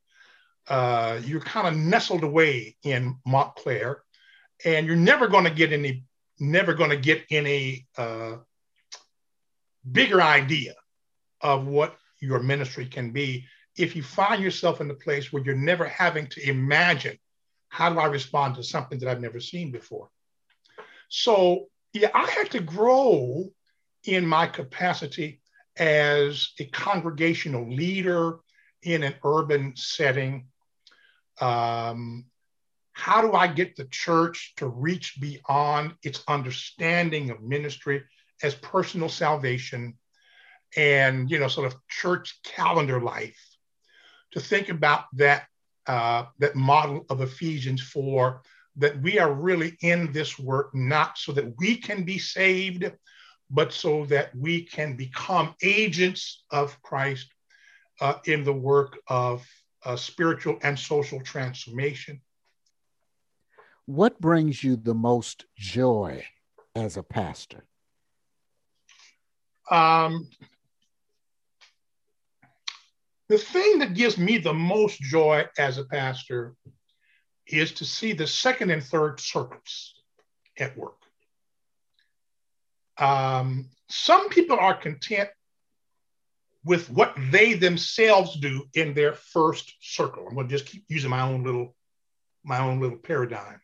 uh, 0.69 1.21
you're 1.25 1.41
kind 1.41 1.67
of 1.67 1.77
nestled 1.77 2.23
away 2.23 2.77
in 2.83 3.17
Montclair, 3.27 4.03
and 4.65 4.87
you're 4.87 4.97
never 4.97 5.29
going 5.29 5.45
to 5.45 5.51
get 5.51 5.73
any, 5.73 6.05
never 6.39 6.75
going 6.75 6.91
to 6.91 6.97
get 6.97 7.25
any 7.31 7.87
uh, 7.97 8.37
bigger 9.91 10.23
idea 10.23 10.75
of 11.41 11.67
what 11.67 11.97
your 12.21 12.41
ministry 12.41 12.87
can 12.87 13.11
be 13.11 13.45
if 13.77 13.97
you 13.97 14.03
find 14.03 14.43
yourself 14.43 14.81
in 14.81 14.91
a 14.91 14.95
place 14.95 15.33
where 15.33 15.43
you're 15.43 15.57
never 15.57 15.87
having 15.87 16.27
to 16.29 16.49
imagine 16.49 17.19
how 17.69 17.91
do 17.91 17.99
I 17.99 18.07
respond 18.07 18.57
to 18.57 18.63
something 18.63 18.99
that 18.99 19.09
I've 19.09 19.21
never 19.21 19.41
seen 19.41 19.73
before. 19.73 20.11
So, 21.09 21.67
yeah, 21.93 22.11
I 22.15 22.27
had 22.27 22.51
to 22.53 22.61
grow 22.61 23.47
in 24.05 24.27
my 24.27 24.47
capacity 24.47 25.41
as 25.77 26.53
a 26.61 26.65
congregational 26.67 27.69
leader 27.71 28.39
in 28.83 29.03
an 29.03 29.15
urban 29.25 29.73
setting. 29.75 30.49
Um, 31.43 32.27
how 32.93 33.21
do 33.21 33.33
I 33.33 33.49
get 33.49 33.75
the 33.75 33.87
church 33.87 34.55
to 34.59 34.69
reach 34.69 35.21
beyond 35.21 35.95
its 36.03 36.23
understanding 36.29 37.31
of 37.31 37.43
ministry 37.43 38.05
as 38.43 38.55
personal 38.55 39.09
salvation 39.09 39.95
and 40.77 41.31
you 41.31 41.39
know 41.39 41.49
sort 41.49 41.73
of 41.73 41.79
church 41.89 42.39
calendar 42.45 43.01
life? 43.01 43.41
To 44.33 44.41
think 44.41 44.69
about 44.69 45.07
that 45.15 45.47
uh, 45.87 46.27
that 46.39 46.55
model 46.55 47.05
of 47.11 47.21
Ephesians 47.21 47.83
4 47.83 48.41
that 48.77 49.03
we 49.03 49.19
are 49.19 49.33
really 49.33 49.77
in 49.83 50.13
this 50.13 50.39
work 50.39 50.75
not 50.75 51.19
so 51.19 51.33
that 51.33 51.53
we 51.59 51.77
can 51.77 52.05
be 52.05 52.19
saved, 52.19 52.91
but 53.51 53.73
so 53.73 54.07
that 54.07 54.35
we 54.35 54.63
can 54.63 54.97
become 54.97 55.55
agents 55.63 56.45
of 56.51 56.81
Christ 56.83 57.27
uh, 58.01 58.15
in 58.25 58.45
the 58.45 58.53
work 58.53 58.99
of 59.09 59.45
uh, 59.85 59.97
spiritual 59.97 60.59
and 60.63 60.79
social 60.79 61.21
transformation. 61.21 62.21
What 63.87 64.21
brings 64.21 64.63
you 64.63 64.77
the 64.77 64.95
most 64.95 65.47
joy 65.57 66.25
as 66.75 66.97
a 66.97 67.03
pastor? 67.03 67.65
Um, 69.71 70.29
the 73.29 73.39
thing 73.39 73.79
that 73.79 73.95
gives 73.95 74.19
me 74.19 74.39
the 74.39 74.53
most 74.53 75.01
joy 75.01 75.47
as 75.59 75.79
a 75.79 75.85
pastor 75.85 76.55
is 77.47 77.73
to 77.73 77.85
see 77.85 78.13
the 78.13 78.27
second 78.27 78.71
and 78.71 78.83
third 78.83 79.19
circles 79.21 79.95
at 80.59 80.77
work. 80.77 80.99
Um, 82.99 83.71
some 83.89 84.29
people 84.29 84.59
are 84.59 84.75
content 84.75 85.31
with 86.65 86.89
what 86.91 87.15
they 87.31 87.55
themselves 87.55 88.39
do 88.39 88.65
in 88.75 88.95
their 88.95 89.15
first 89.15 89.75
circle. 89.81 90.27
I'm 90.29 90.35
going 90.35 90.49
to 90.49 90.55
just 90.55 90.71
keep 90.71 90.85
using 90.89 91.11
my 91.11 91.23
own 91.23 91.43
little 91.43 91.75
my 92.45 92.59
own 92.59 92.81
little 92.81 92.99
paradigm. 92.99 93.61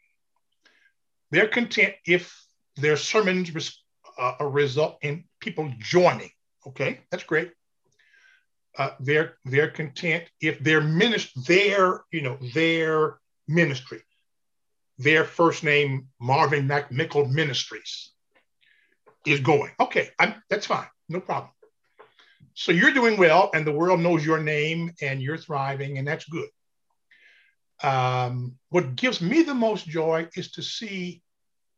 They're 1.30 1.48
content 1.48 1.94
if 2.06 2.32
their 2.76 2.96
sermons 2.96 3.52
res- 3.52 3.82
uh, 4.18 4.34
result 4.40 4.98
in 5.02 5.24
people 5.40 5.72
joining. 5.78 6.30
Okay, 6.66 7.00
that's 7.11 7.24
great. 7.24 7.52
Uh, 8.76 8.90
they're 9.00 9.34
they're 9.44 9.70
content 9.70 10.24
if 10.40 10.58
their 10.61 10.80
ministry, 10.80 11.42
their 11.46 12.04
you 12.12 12.22
know 12.22 12.38
their 12.54 13.18
ministry. 13.46 14.02
Their 14.98 15.24
first 15.24 15.62
name, 15.62 16.08
Marvin 16.20 16.66
McMickle 16.66 17.30
Ministries, 17.30 18.12
is 19.24 19.38
going. 19.38 19.70
Okay, 19.78 20.11
I'm, 20.18 20.42
that's 20.50 20.66
fine, 20.66 20.88
no 21.08 21.20
problem. 21.20 21.52
So 22.59 22.73
you're 22.73 22.90
doing 22.90 23.16
well, 23.16 23.53
and 23.55 23.64
the 23.64 23.71
world 23.71 24.01
knows 24.01 24.27
your 24.27 24.40
name, 24.40 24.92
and 25.01 25.23
you're 25.23 25.38
thriving, 25.38 25.97
and 25.97 26.09
that's 26.09 26.25
good. 26.25 26.49
Um, 27.85 28.59
what 28.71 28.97
gives 28.97 29.21
me 29.21 29.44
the 29.44 29.55
most 29.55 29.87
joy 29.87 30.27
is 30.35 30.51
to 30.53 30.62
see 30.62 31.23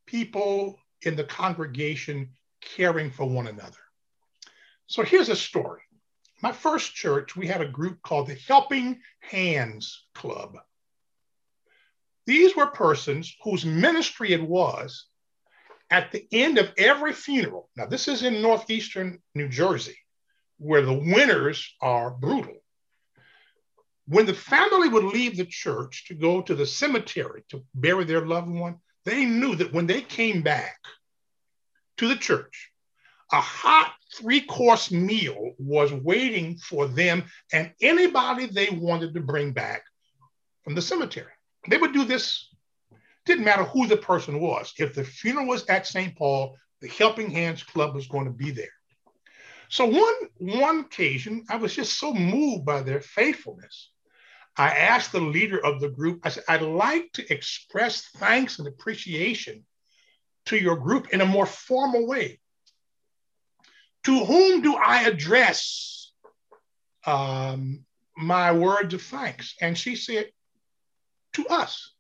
people 0.07 0.79
in 1.03 1.17
the 1.17 1.25
congregation 1.25 2.31
caring 2.63 3.11
for 3.11 3.27
one 3.27 3.47
another. 3.47 3.77
So 4.87 5.03
here's 5.03 5.29
a 5.29 5.37
story. 5.37 5.83
My 6.43 6.51
first 6.51 6.95
church, 6.95 7.37
we 7.37 7.47
had 7.47 7.61
a 7.61 7.69
group 7.69 8.01
called 8.01 8.29
the 8.29 8.39
Helping 8.49 9.03
Hands 9.21 10.07
Club. 10.15 10.57
These 12.25 12.57
were 12.57 12.69
persons 12.69 13.37
whose 13.45 13.67
ministry 13.67 14.33
it 14.33 14.43
was 14.43 15.05
at 15.91 16.11
the 16.11 16.27
end 16.33 16.57
of 16.57 16.73
every 16.79 17.13
funeral, 17.13 17.69
now 17.77 17.85
this 17.85 18.09
is 18.09 18.23
in 18.23 18.41
northeastern 18.41 19.19
New 19.35 19.51
Jersey, 19.51 19.99
where 20.61 20.83
the 20.83 20.93
winners 20.93 21.75
are 21.81 22.11
brutal. 22.11 22.55
When 24.07 24.27
the 24.27 24.35
family 24.35 24.89
would 24.89 25.05
leave 25.05 25.37
the 25.37 25.47
church 25.47 26.05
to 26.09 26.15
go 26.15 26.43
to 26.43 26.55
the 26.55 26.67
cemetery 26.67 27.45
to 27.49 27.65
bury 27.75 28.05
their 28.05 28.27
loved 28.27 28.51
one, 28.51 28.77
they 29.07 29.25
knew 29.25 29.55
that 29.57 29.73
when 29.73 29.87
they 29.87 30.03
came 30.03 30.43
back 30.43 30.77
to 31.97 32.09
the 32.09 32.17
church, 32.17 32.71
a 33.33 33.41
hot 33.41 33.95
three 34.15 34.43
course 34.43 34.91
meal 34.91 35.53
was 35.59 35.93
waiting 35.95 36.59
for 36.59 36.87
them 36.87 37.25
and 37.53 37.73
anybody 37.81 38.47
they 38.47 38.69
wanted 38.71 39.15
to 39.15 39.21
bring 39.21 39.53
back 39.53 39.83
from 40.63 40.75
the 40.75 40.83
cemetery. 40.83 41.33
They 41.71 41.79
would 41.79 41.95
do 41.95 42.05
this, 42.05 42.49
didn't 43.25 43.45
matter 43.45 43.65
who 43.65 43.87
the 43.87 43.97
person 43.97 44.41
was. 44.41 44.75
If 44.79 44.95
the 44.95 45.05
funeral 45.05 45.47
was 45.47 45.65
at 45.67 45.87
St. 45.87 46.15
Paul, 46.17 46.57
the 46.83 46.89
Helping 46.89 47.31
Hands 47.31 47.63
Club 47.63 47.95
was 47.95 48.09
going 48.09 48.27
to 48.27 48.31
be 48.31 48.51
there. 48.51 48.69
So 49.71 49.87
one, 49.87 50.15
one 50.39 50.81
occasion, 50.81 51.45
I 51.49 51.57
was 51.57 51.75
just 51.75 51.97
so 51.97 52.13
moved 52.13 52.65
by 52.65 52.83
their 52.83 53.01
faithfulness. 53.01 53.93
I 54.57 54.71
asked 54.71 55.13
the 55.13 55.21
leader 55.21 55.65
of 55.65 55.81
the 55.81 55.89
group, 55.89 56.23
I 56.25 56.31
said, 56.31 56.43
I'd 56.49 56.63
like 56.63 57.13
to 57.13 57.33
express 57.33 58.09
thanks 58.17 58.59
and 58.59 58.67
appreciation 58.67 59.65
to 60.47 60.57
your 60.57 60.75
group 60.75 61.11
in 61.11 61.21
a 61.21 61.27
more 61.27 61.47
formal 61.47 62.09
way. 62.09 62.41
To 64.05 64.25
whom 64.25 64.61
do 64.61 64.75
I 64.75 65.03
address 65.03 66.13
um, 67.07 67.85
my 68.17 68.51
words 68.51 68.93
of 68.93 69.03
thanks? 69.03 69.55
And 69.61 69.79
she 69.79 69.95
said, 69.95 70.31
To 71.35 71.47
us. 71.47 71.93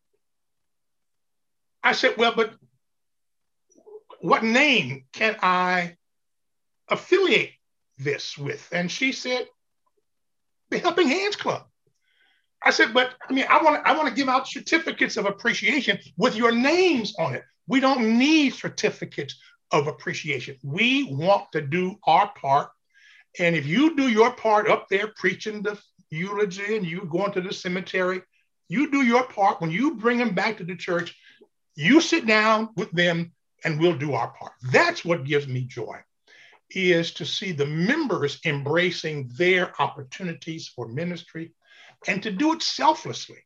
I 1.84 1.92
said, 1.92 2.16
Well, 2.16 2.34
but 2.34 2.52
what 4.18 4.42
name 4.42 5.04
can 5.12 5.36
I 5.40 5.96
affiliate 6.88 7.52
this 8.02 8.36
with? 8.36 8.68
And 8.72 8.90
she 8.90 9.12
said, 9.12 9.46
The 10.70 10.78
Helping 10.78 11.08
Hands 11.08 11.36
Club. 11.36 11.64
I 12.62 12.70
said, 12.70 12.92
but 12.92 13.14
I 13.28 13.32
mean, 13.32 13.46
I 13.48 13.62
want 13.62 13.86
I 13.86 13.96
want 13.96 14.08
to 14.08 14.14
give 14.14 14.28
out 14.28 14.46
certificates 14.46 15.16
of 15.16 15.26
appreciation 15.26 15.98
with 16.16 16.36
your 16.36 16.52
names 16.52 17.14
on 17.18 17.34
it. 17.34 17.42
We 17.66 17.80
don't 17.80 18.18
need 18.18 18.54
certificates 18.54 19.40
of 19.70 19.86
appreciation. 19.86 20.56
We 20.62 21.04
want 21.04 21.52
to 21.52 21.62
do 21.62 21.96
our 22.04 22.30
part. 22.34 22.68
And 23.38 23.54
if 23.56 23.66
you 23.66 23.96
do 23.96 24.08
your 24.08 24.32
part 24.32 24.68
up 24.68 24.88
there 24.90 25.08
preaching 25.16 25.62
the 25.62 25.78
eulogy 26.10 26.76
and 26.76 26.84
you 26.84 27.06
going 27.10 27.32
to 27.32 27.40
the 27.40 27.52
cemetery, 27.52 28.22
you 28.68 28.90
do 28.90 29.02
your 29.02 29.22
part. 29.22 29.60
When 29.60 29.70
you 29.70 29.94
bring 29.94 30.18
them 30.18 30.34
back 30.34 30.58
to 30.58 30.64
the 30.64 30.76
church, 30.76 31.16
you 31.76 32.00
sit 32.00 32.26
down 32.26 32.70
with 32.76 32.90
them 32.90 33.32
and 33.64 33.80
we'll 33.80 33.96
do 33.96 34.14
our 34.14 34.32
part. 34.32 34.52
That's 34.72 35.04
what 35.04 35.24
gives 35.24 35.46
me 35.46 35.62
joy 35.62 36.00
is 36.70 37.12
to 37.12 37.24
see 37.24 37.52
the 37.52 37.66
members 37.66 38.40
embracing 38.44 39.30
their 39.36 39.80
opportunities 39.80 40.68
for 40.68 40.88
ministry 40.88 41.52
and 42.06 42.22
to 42.22 42.30
do 42.30 42.52
it 42.52 42.62
selflessly. 42.62 43.38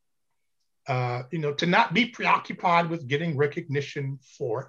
Uh, 0.86 1.22
you 1.30 1.38
know, 1.38 1.54
to 1.54 1.64
not 1.64 1.94
be 1.94 2.06
preoccupied 2.06 2.90
with 2.90 3.08
getting 3.08 3.38
recognition 3.38 4.18
for 4.36 4.60
it. 4.60 4.68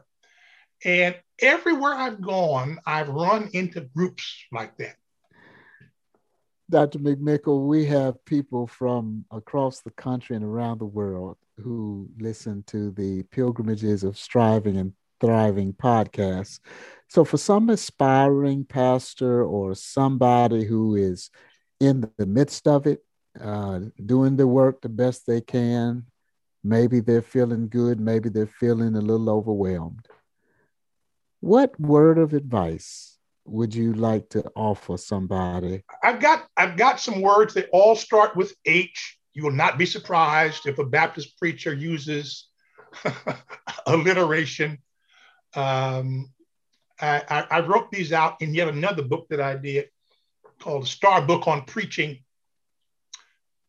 And 0.85 1.15
everywhere 1.39 1.93
I've 1.93 2.21
gone, 2.21 2.79
I've 2.85 3.09
run 3.09 3.49
into 3.53 3.81
groups 3.81 4.45
like 4.51 4.77
that. 4.77 4.95
Dr. 6.69 6.99
McMickle, 6.99 7.67
we 7.67 7.85
have 7.85 8.23
people 8.25 8.65
from 8.65 9.25
across 9.29 9.81
the 9.81 9.91
country 9.91 10.35
and 10.35 10.45
around 10.45 10.79
the 10.79 10.85
world 10.85 11.37
who 11.61 12.09
listen 12.17 12.63
to 12.67 12.91
the 12.91 13.23
Pilgrimages 13.23 14.03
of 14.03 14.17
Striving 14.17 14.77
and 14.77 14.93
Thriving 15.21 15.73
podcast. 15.73 16.59
So, 17.15 17.23
for 17.23 17.37
some 17.37 17.69
aspiring 17.69 18.65
pastor 18.65 19.41
or 19.41 19.73
somebody 19.73 20.65
who 20.65 20.95
is 20.95 21.29
in 21.79 22.11
the 22.17 22.25
midst 22.25 22.67
of 22.67 22.87
it, 22.87 23.05
uh, 23.39 23.79
doing 24.05 24.35
the 24.35 24.45
work 24.45 24.81
the 24.81 24.89
best 24.89 25.25
they 25.25 25.39
can, 25.39 26.07
maybe 26.61 26.99
they're 26.99 27.21
feeling 27.21 27.69
good, 27.69 28.01
maybe 28.01 28.27
they're 28.27 28.45
feeling 28.45 28.97
a 28.97 28.99
little 28.99 29.29
overwhelmed. 29.29 30.09
What 31.39 31.79
word 31.79 32.17
of 32.17 32.33
advice 32.33 33.17
would 33.45 33.73
you 33.73 33.93
like 33.93 34.27
to 34.31 34.43
offer 34.53 34.97
somebody? 34.97 35.85
I've 36.03 36.19
got 36.19 36.47
I've 36.57 36.75
got 36.75 36.99
some 36.99 37.21
words 37.21 37.53
that 37.53 37.69
all 37.71 37.95
start 37.95 38.35
with 38.35 38.53
H. 38.65 39.17
You 39.33 39.43
will 39.43 39.51
not 39.51 39.77
be 39.77 39.85
surprised 39.85 40.67
if 40.67 40.79
a 40.79 40.85
Baptist 40.85 41.39
preacher 41.39 41.73
uses 41.73 42.49
alliteration. 43.87 44.79
Um, 45.55 46.33
I, 46.99 47.45
I, 47.51 47.59
wrote 47.59 47.91
these 47.91 48.13
out 48.13 48.41
in 48.41 48.53
yet 48.53 48.69
another 48.69 49.03
book 49.03 49.27
that 49.29 49.41
I 49.41 49.57
did 49.57 49.89
called 50.59 50.87
Star 50.87 51.21
Book 51.21 51.47
on 51.47 51.65
Preaching. 51.65 52.19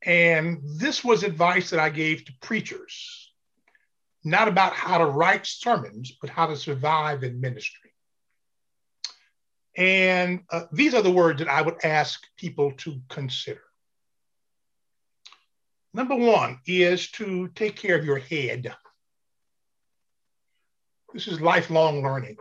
And 0.02 0.60
this 0.62 1.02
was 1.02 1.24
advice 1.24 1.70
that 1.70 1.80
I 1.80 1.90
gave 1.90 2.24
to 2.24 2.32
preachers 2.40 3.26
not 4.26 4.48
about 4.48 4.72
how 4.72 4.98
to 4.98 5.06
write 5.06 5.46
sermons, 5.46 6.12
but 6.20 6.28
how 6.28 6.46
to 6.48 6.56
survive 6.56 7.22
in 7.22 7.40
ministry. 7.40 7.92
And 9.76 10.40
uh, 10.50 10.64
these 10.72 10.94
are 10.94 11.02
the 11.02 11.12
words 11.12 11.38
that 11.38 11.48
I 11.48 11.62
would 11.62 11.76
ask 11.84 12.24
people 12.36 12.72
to 12.78 13.00
consider. 13.08 13.62
Number 15.94 16.16
one 16.16 16.58
is 16.66 17.08
to 17.12 17.48
take 17.54 17.76
care 17.76 17.96
of 17.96 18.04
your 18.04 18.18
head. 18.18 18.74
This 21.14 21.28
is 21.28 21.40
lifelong 21.40 22.02
learning. 22.02 22.36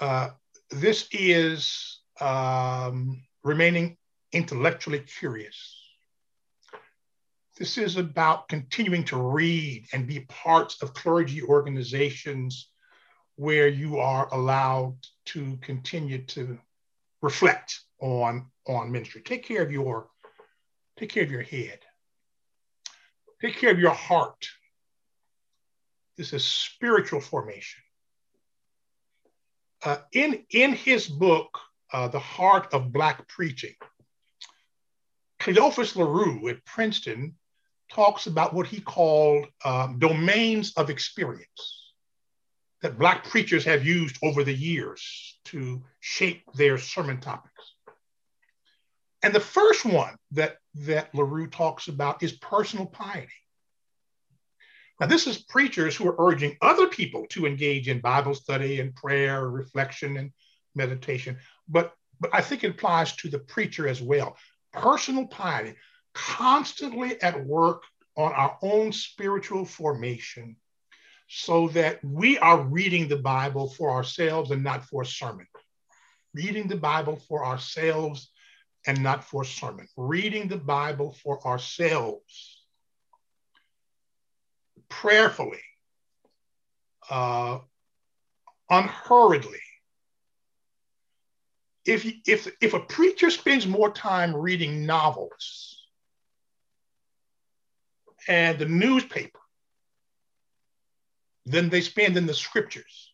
Uh, 0.00 0.30
this 0.70 1.08
is 1.12 2.00
um, 2.20 3.22
remaining 3.42 3.96
intellectually 4.32 5.00
curious. 5.00 5.74
This 7.58 7.78
is 7.78 7.96
about 7.96 8.48
continuing 8.48 9.04
to 9.04 9.16
read 9.16 9.86
and 9.92 10.06
be 10.06 10.20
parts 10.20 10.82
of 10.82 10.92
clergy 10.92 11.42
organizations 11.42 12.68
where 13.36 13.68
you 13.68 13.98
are 13.98 14.28
allowed 14.32 14.96
to 15.26 15.56
continue 15.62 16.24
to 16.26 16.58
reflect 17.22 17.80
on, 18.00 18.46
on 18.66 18.92
ministry. 18.92 19.22
Take 19.22 19.46
care 19.46 19.62
of 19.62 19.72
your 19.72 20.08
take 20.98 21.10
care 21.10 21.22
of 21.22 21.30
your 21.30 21.42
head. 21.42 21.78
Take 23.40 23.56
care 23.56 23.70
of 23.70 23.78
your 23.78 23.92
heart. 23.92 24.48
This 26.16 26.32
is 26.32 26.44
spiritual 26.44 27.20
formation. 27.20 27.82
Uh, 29.86 29.98
in, 30.10 30.42
in 30.50 30.72
his 30.72 31.06
book, 31.06 31.60
uh, 31.92 32.08
The 32.08 32.18
Heart 32.18 32.74
of 32.74 32.92
Black 32.92 33.28
Preaching, 33.28 33.76
Cleophus 35.38 35.94
LaRue 35.94 36.48
at 36.48 36.64
Princeton 36.64 37.36
talks 37.88 38.26
about 38.26 38.52
what 38.52 38.66
he 38.66 38.80
called 38.80 39.46
um, 39.64 40.00
domains 40.00 40.72
of 40.76 40.90
experience 40.90 41.92
that 42.82 42.98
Black 42.98 43.22
preachers 43.28 43.64
have 43.64 43.86
used 43.86 44.18
over 44.24 44.42
the 44.42 44.52
years 44.52 45.38
to 45.44 45.84
shape 46.00 46.42
their 46.54 46.78
sermon 46.78 47.20
topics. 47.20 47.74
And 49.22 49.32
the 49.32 49.38
first 49.38 49.84
one 49.84 50.16
that, 50.32 50.56
that 50.74 51.14
LaRue 51.14 51.46
talks 51.46 51.86
about 51.86 52.24
is 52.24 52.32
personal 52.32 52.86
piety. 52.86 53.28
Now, 54.98 55.06
this 55.06 55.26
is 55.26 55.38
preachers 55.38 55.94
who 55.94 56.08
are 56.08 56.16
urging 56.18 56.56
other 56.62 56.86
people 56.86 57.26
to 57.30 57.46
engage 57.46 57.88
in 57.88 58.00
Bible 58.00 58.34
study 58.34 58.80
and 58.80 58.94
prayer, 58.94 59.48
reflection, 59.48 60.16
and 60.16 60.32
meditation. 60.74 61.36
But, 61.68 61.92
but 62.18 62.30
I 62.32 62.40
think 62.40 62.64
it 62.64 62.70
applies 62.70 63.14
to 63.16 63.28
the 63.28 63.38
preacher 63.38 63.86
as 63.86 64.00
well. 64.00 64.36
Personal 64.72 65.26
piety 65.26 65.74
constantly 66.14 67.20
at 67.20 67.44
work 67.44 67.82
on 68.16 68.32
our 68.32 68.56
own 68.62 68.90
spiritual 68.90 69.66
formation 69.66 70.56
so 71.28 71.68
that 71.68 72.02
we 72.02 72.38
are 72.38 72.62
reading 72.62 73.08
the 73.08 73.16
Bible 73.16 73.68
for 73.68 73.90
ourselves 73.90 74.50
and 74.50 74.62
not 74.62 74.84
for 74.84 75.02
a 75.02 75.06
sermon. 75.06 75.46
Reading 76.32 76.68
the 76.68 76.76
Bible 76.76 77.16
for 77.28 77.44
ourselves 77.44 78.30
and 78.86 79.02
not 79.02 79.24
for 79.24 79.42
a 79.42 79.46
sermon. 79.46 79.88
Reading 79.96 80.48
the 80.48 80.56
Bible 80.56 81.14
for 81.22 81.46
ourselves 81.46 82.55
prayerfully, 84.88 85.62
uh, 87.10 87.58
unhurriedly. 88.70 89.60
If, 91.84 92.04
if, 92.26 92.48
if 92.60 92.74
a 92.74 92.80
preacher 92.80 93.30
spends 93.30 93.66
more 93.66 93.92
time 93.92 94.34
reading 94.34 94.86
novels 94.86 95.84
and 98.26 98.58
the 98.58 98.66
newspaper 98.66 99.38
than 101.44 101.68
they 101.68 101.80
spend 101.80 102.16
in 102.16 102.26
the 102.26 102.34
scriptures, 102.34 103.12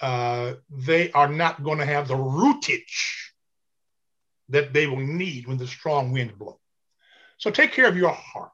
uh, 0.00 0.54
they 0.70 1.10
are 1.12 1.28
not 1.28 1.62
going 1.62 1.78
to 1.78 1.84
have 1.84 2.08
the 2.08 2.16
rootage 2.16 3.32
that 4.48 4.72
they 4.72 4.86
will 4.86 5.00
need 5.00 5.46
when 5.46 5.58
the 5.58 5.66
strong 5.66 6.12
wind 6.12 6.38
blows. 6.38 6.56
So 7.38 7.50
take 7.50 7.72
care 7.72 7.88
of 7.88 7.96
your 7.96 8.10
heart. 8.10 8.50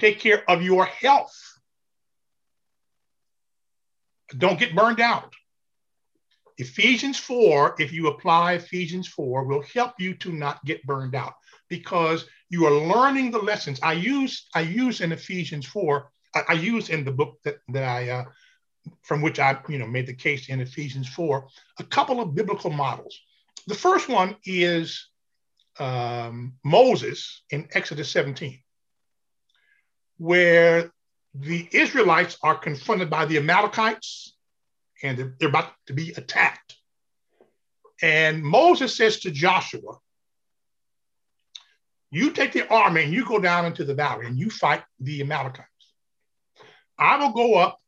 Take 0.00 0.18
care 0.18 0.42
of 0.50 0.62
your 0.62 0.86
health. 0.86 1.36
don't 4.36 4.58
get 4.58 4.74
burned 4.74 5.00
out. 5.00 5.34
Ephesians 6.58 7.18
4, 7.18 7.76
if 7.78 7.92
you 7.92 8.08
apply 8.08 8.52
Ephesians 8.52 9.08
4, 9.08 9.44
will 9.44 9.62
help 9.74 9.94
you 9.98 10.14
to 10.14 10.32
not 10.32 10.62
get 10.64 10.84
burned 10.84 11.14
out 11.14 11.34
because 11.68 12.26
you 12.50 12.66
are 12.66 12.86
learning 12.86 13.30
the 13.30 13.38
lessons. 13.38 13.80
I 13.82 13.94
use 13.94 14.46
I 14.54 14.60
use 14.60 15.00
in 15.00 15.12
Ephesians 15.12 15.66
4, 15.66 16.10
I, 16.34 16.42
I 16.50 16.52
use 16.54 16.90
in 16.90 17.04
the 17.04 17.12
book 17.12 17.38
that, 17.44 17.58
that 17.68 17.84
I 17.84 18.10
uh, 18.10 18.24
from 19.02 19.22
which 19.22 19.38
I 19.38 19.58
you 19.68 19.78
know 19.78 19.86
made 19.86 20.06
the 20.06 20.14
case 20.14 20.48
in 20.48 20.60
Ephesians 20.60 21.08
4, 21.08 21.46
a 21.78 21.84
couple 21.84 22.20
of 22.20 22.34
biblical 22.34 22.70
models. 22.70 23.18
The 23.66 23.74
first 23.74 24.08
one 24.08 24.36
is 24.44 25.08
um, 25.78 26.54
Moses 26.62 27.42
in 27.50 27.68
Exodus 27.72 28.10
17, 28.10 28.60
where 30.20 30.92
the 31.34 31.66
Israelites 31.72 32.36
are 32.42 32.54
confronted 32.54 33.08
by 33.08 33.24
the 33.24 33.38
Amalekites 33.38 34.36
and 35.02 35.34
they're 35.38 35.48
about 35.48 35.72
to 35.86 35.94
be 35.94 36.12
attacked. 36.14 36.76
And 38.02 38.42
Moses 38.42 38.94
says 38.94 39.20
to 39.20 39.30
Joshua, 39.30 39.98
You 42.10 42.32
take 42.32 42.52
the 42.52 42.68
army 42.68 43.04
and 43.04 43.14
you 43.14 43.24
go 43.24 43.38
down 43.38 43.64
into 43.64 43.82
the 43.82 43.94
valley 43.94 44.26
and 44.26 44.38
you 44.38 44.50
fight 44.50 44.82
the 44.98 45.22
Amalekites. 45.22 45.66
I 46.98 47.16
will 47.16 47.32
go 47.32 47.54
up 47.54 47.78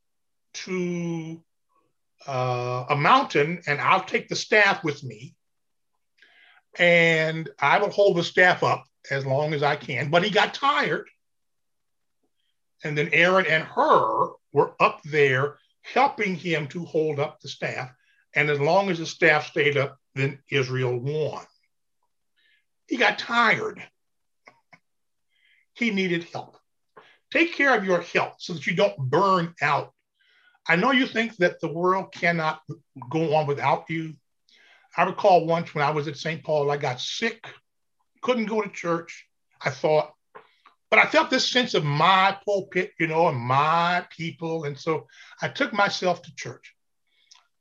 to 0.54 1.42
uh, 2.26 2.86
a 2.88 2.96
mountain 2.96 3.60
and 3.66 3.78
I'll 3.78 4.04
take 4.04 4.28
the 4.28 4.36
staff 4.36 4.82
with 4.82 5.04
me 5.04 5.34
and 6.78 7.50
I 7.60 7.78
will 7.78 7.90
hold 7.90 8.16
the 8.16 8.24
staff 8.24 8.62
up 8.62 8.84
as 9.10 9.26
long 9.26 9.52
as 9.52 9.62
I 9.62 9.76
can. 9.76 10.10
But 10.10 10.24
he 10.24 10.30
got 10.30 10.54
tired. 10.54 11.10
And 12.84 12.96
then 12.96 13.10
Aaron 13.12 13.46
and 13.46 13.64
Hur 13.64 14.32
were 14.52 14.74
up 14.80 15.02
there 15.04 15.58
helping 15.82 16.34
him 16.34 16.66
to 16.68 16.84
hold 16.84 17.20
up 17.20 17.40
the 17.40 17.48
staff. 17.48 17.90
And 18.34 18.50
as 18.50 18.60
long 18.60 18.90
as 18.90 18.98
the 18.98 19.06
staff 19.06 19.46
stayed 19.46 19.76
up, 19.76 19.98
then 20.14 20.38
Israel 20.50 20.98
won. 20.98 21.44
He 22.88 22.96
got 22.96 23.18
tired. 23.18 23.82
He 25.74 25.90
needed 25.90 26.24
help. 26.32 26.56
Take 27.30 27.54
care 27.54 27.76
of 27.76 27.84
your 27.84 28.02
health 28.02 28.36
so 28.38 28.52
that 28.52 28.66
you 28.66 28.74
don't 28.74 28.98
burn 28.98 29.54
out. 29.62 29.92
I 30.68 30.76
know 30.76 30.92
you 30.92 31.06
think 31.06 31.36
that 31.36 31.60
the 31.60 31.72
world 31.72 32.12
cannot 32.12 32.60
go 33.10 33.34
on 33.34 33.46
without 33.46 33.88
you. 33.88 34.14
I 34.96 35.04
recall 35.04 35.46
once 35.46 35.74
when 35.74 35.84
I 35.84 35.90
was 35.90 36.06
at 36.06 36.18
St. 36.18 36.44
Paul, 36.44 36.70
I 36.70 36.76
got 36.76 37.00
sick, 37.00 37.46
couldn't 38.20 38.46
go 38.46 38.60
to 38.60 38.68
church. 38.68 39.26
I 39.60 39.70
thought, 39.70 40.12
but 40.92 40.98
I 40.98 41.06
felt 41.06 41.30
this 41.30 41.48
sense 41.48 41.72
of 41.72 41.86
my 41.86 42.36
pulpit, 42.44 42.92
you 43.00 43.06
know, 43.06 43.28
and 43.28 43.38
my 43.38 44.04
people. 44.10 44.64
And 44.64 44.78
so 44.78 45.06
I 45.40 45.48
took 45.48 45.72
myself 45.72 46.20
to 46.20 46.34
church. 46.34 46.74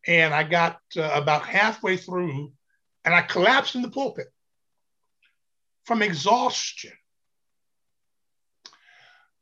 And 0.05 0.33
I 0.33 0.43
got 0.43 0.81
uh, 0.97 1.09
about 1.13 1.45
halfway 1.45 1.95
through 1.95 2.51
and 3.05 3.15
I 3.15 3.21
collapsed 3.21 3.75
in 3.75 3.83
the 3.83 3.89
pulpit 3.89 4.27
from 5.85 6.01
exhaustion. 6.01 6.91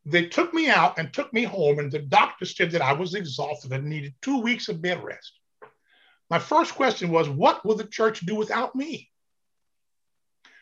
They 0.05 0.27
took 0.27 0.53
me 0.53 0.69
out 0.69 0.99
and 0.99 1.11
took 1.11 1.33
me 1.33 1.43
home, 1.43 1.79
and 1.79 1.91
the 1.91 1.97
doctor 1.97 2.45
said 2.45 2.69
that 2.71 2.83
I 2.83 2.93
was 2.93 3.15
exhausted 3.15 3.71
and 3.71 3.85
needed 3.85 4.13
two 4.21 4.39
weeks 4.39 4.69
of 4.69 4.83
bed 4.83 5.03
rest. 5.03 5.33
My 6.29 6.37
first 6.37 6.75
question 6.75 7.09
was, 7.09 7.27
What 7.27 7.65
will 7.65 7.75
the 7.75 7.85
church 7.85 8.19
do 8.19 8.35
without 8.35 8.75
me? 8.75 9.08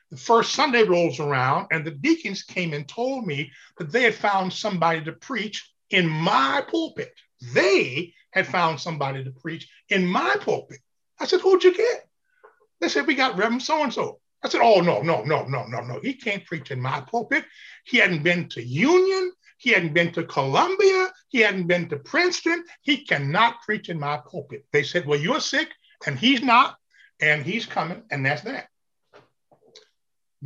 The 0.09 0.17
first 0.17 0.53
Sunday 0.53 0.83
rolls 0.83 1.19
around, 1.19 1.67
and 1.71 1.85
the 1.85 1.91
deacons 1.91 2.43
came 2.43 2.73
and 2.73 2.87
told 2.87 3.25
me 3.25 3.51
that 3.77 3.91
they 3.91 4.03
had 4.03 4.15
found 4.15 4.53
somebody 4.53 5.03
to 5.03 5.11
preach 5.11 5.69
in 5.89 6.07
my 6.07 6.63
pulpit. 6.69 7.13
They 7.53 8.13
had 8.31 8.47
found 8.47 8.79
somebody 8.79 9.23
to 9.23 9.31
preach 9.31 9.69
in 9.89 10.05
my 10.05 10.37
pulpit. 10.39 10.79
I 11.19 11.25
said, 11.25 11.41
Who'd 11.41 11.63
you 11.63 11.75
get? 11.75 12.07
They 12.79 12.89
said, 12.89 13.07
We 13.07 13.15
got 13.15 13.37
Reverend 13.37 13.63
so 13.63 13.83
and 13.83 13.93
so. 13.93 14.19
I 14.43 14.49
said, 14.49 14.61
Oh, 14.63 14.81
no, 14.81 15.01
no, 15.01 15.23
no, 15.23 15.45
no, 15.45 15.65
no, 15.65 15.81
no. 15.81 15.99
He 16.01 16.13
can't 16.13 16.45
preach 16.45 16.71
in 16.71 16.81
my 16.81 17.01
pulpit. 17.01 17.45
He 17.85 17.97
hadn't 17.97 18.23
been 18.23 18.47
to 18.49 18.63
Union. 18.63 19.31
He 19.57 19.71
hadn't 19.71 19.93
been 19.93 20.11
to 20.13 20.23
Columbia. 20.23 21.11
He 21.29 21.39
hadn't 21.39 21.67
been 21.67 21.89
to 21.89 21.97
Princeton. 21.97 22.63
He 22.81 23.05
cannot 23.05 23.61
preach 23.63 23.89
in 23.89 23.99
my 23.99 24.17
pulpit. 24.17 24.65
They 24.71 24.83
said, 24.83 25.05
Well, 25.05 25.19
you're 25.19 25.41
sick, 25.41 25.69
and 26.05 26.17
he's 26.17 26.41
not, 26.41 26.77
and 27.19 27.43
he's 27.43 27.65
coming, 27.65 28.03
and 28.11 28.25
that's 28.25 28.43
that. 28.43 28.69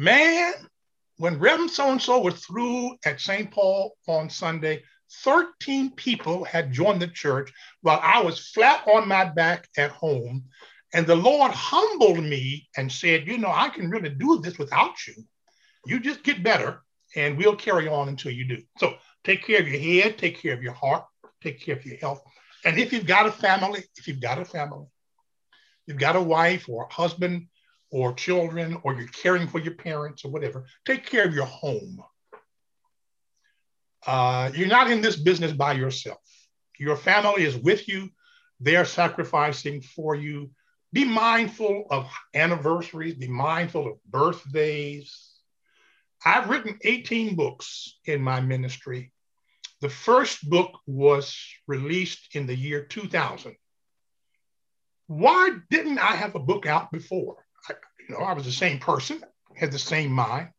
Man, 0.02 0.54
when 1.18 1.38
Reverend 1.38 1.70
so 1.70 1.92
and 1.92 2.02
so 2.02 2.22
was 2.22 2.44
through 2.44 2.98
at 3.06 3.22
St. 3.22 3.52
Paul 3.52 3.96
on 4.08 4.32
Sunday, 4.32 4.82
13 5.24 5.92
people 5.92 6.44
had 6.44 6.72
joined 6.72 7.04
the 7.04 7.08
church 7.08 7.54
while 7.82 8.00
I 8.02 8.20
was 8.20 8.50
flat 8.50 8.82
on 8.92 9.08
my 9.08 9.26
back 9.26 9.68
at 9.78 9.92
home. 9.92 10.46
And 10.96 11.06
the 11.06 11.16
Lord 11.16 11.52
humbled 11.52 12.24
me 12.24 12.68
and 12.76 12.92
said, 12.92 13.28
You 13.28 13.38
know, 13.38 13.52
I 13.54 13.70
can 13.70 13.92
really 13.92 14.10
do 14.10 14.40
this 14.40 14.58
without 14.58 14.96
you. 15.06 15.14
You 15.86 16.00
just 16.00 16.24
get 16.24 16.42
better 16.42 16.82
and 17.16 17.38
we'll 17.38 17.56
carry 17.56 17.88
on 17.88 18.08
until 18.08 18.32
you 18.32 18.46
do. 18.46 18.64
So 18.80 18.96
take 19.24 19.46
care 19.46 19.60
of 19.60 19.68
your 19.68 19.80
head, 19.80 20.18
take 20.18 20.42
care 20.42 20.56
of 20.56 20.64
your 20.64 20.74
heart, 20.74 21.06
take 21.44 21.62
care 21.62 21.76
of 21.76 21.86
your 21.86 21.98
health. 21.98 22.24
And 22.66 22.80
if 22.80 22.92
you've 22.92 23.06
got 23.06 23.28
a 23.28 23.32
family, 23.32 23.84
if 23.98 24.08
you've 24.08 24.20
got 24.20 24.40
a 24.40 24.46
family, 24.46 24.88
you've 25.86 26.00
got 26.00 26.16
a 26.16 26.22
wife 26.22 26.68
or 26.68 26.88
a 26.90 26.92
husband 26.92 27.46
or 27.92 28.14
children 28.14 28.78
or 28.84 28.96
you're 28.96 29.08
caring 29.10 29.48
for 29.48 29.60
your 29.60 29.76
parents 29.76 30.26
or 30.26 30.32
whatever, 30.32 30.66
take 30.86 31.06
care 31.06 31.26
of 31.26 31.36
your 31.36 31.46
home. 31.46 32.02
Uh, 34.06 34.50
you're 34.56 34.68
not 34.68 34.90
in 34.90 35.02
this 35.02 35.18
business 35.18 35.52
by 35.52 35.74
yourself. 35.74 36.20
Your 36.80 36.96
family 36.96 37.44
is 37.44 37.56
with 37.58 37.88
you, 37.88 38.10
they're 38.60 38.86
sacrificing 38.86 39.82
for 39.82 40.16
you. 40.16 40.50
Be 40.94 41.06
mindful 41.06 41.86
of 41.90 42.10
anniversaries, 42.34 43.16
be 43.16 43.28
mindful 43.28 43.88
of 43.88 44.04
birthdays. 44.10 45.32
I've 46.26 46.50
written 46.50 46.80
18 46.84 47.36
books 47.36 47.98
in 48.06 48.22
my 48.22 48.42
ministry. 48.42 49.12
The 49.82 49.90
first 49.90 50.48
book 50.48 50.78
was 50.86 51.36
released 51.68 52.36
in 52.36 52.46
the 52.46 52.56
year 52.56 52.86
2000. 52.86 53.56
Why 55.08 55.50
didn't 55.70 55.98
I 55.98 56.16
have 56.16 56.36
a 56.36 56.40
book 56.40 56.66
out 56.66 56.92
before? 56.92 57.38
You 58.12 58.18
know, 58.18 58.26
I 58.26 58.34
was 58.34 58.44
the 58.44 58.52
same 58.52 58.78
person, 58.78 59.24
had 59.56 59.72
the 59.72 59.80
same 59.80 60.12
mind. 60.12 60.50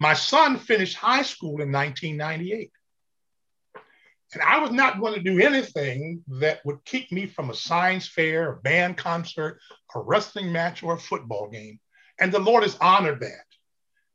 My 0.00 0.14
son 0.14 0.58
finished 0.58 0.96
high 0.96 1.22
school 1.22 1.60
in 1.60 1.70
1998. 1.70 2.72
And 4.34 4.42
I 4.42 4.58
was 4.58 4.72
not 4.72 4.98
going 4.98 5.14
to 5.14 5.20
do 5.20 5.38
anything 5.38 6.24
that 6.40 6.58
would 6.64 6.84
keep 6.84 7.12
me 7.12 7.26
from 7.26 7.50
a 7.50 7.54
science 7.54 8.08
fair, 8.08 8.50
a 8.50 8.56
band 8.56 8.96
concert, 8.96 9.60
a 9.94 10.00
wrestling 10.00 10.50
match, 10.50 10.82
or 10.82 10.94
a 10.94 10.98
football 10.98 11.48
game. 11.48 11.78
And 12.18 12.32
the 12.32 12.40
Lord 12.40 12.64
has 12.64 12.76
honored 12.80 13.20
that. 13.20 13.46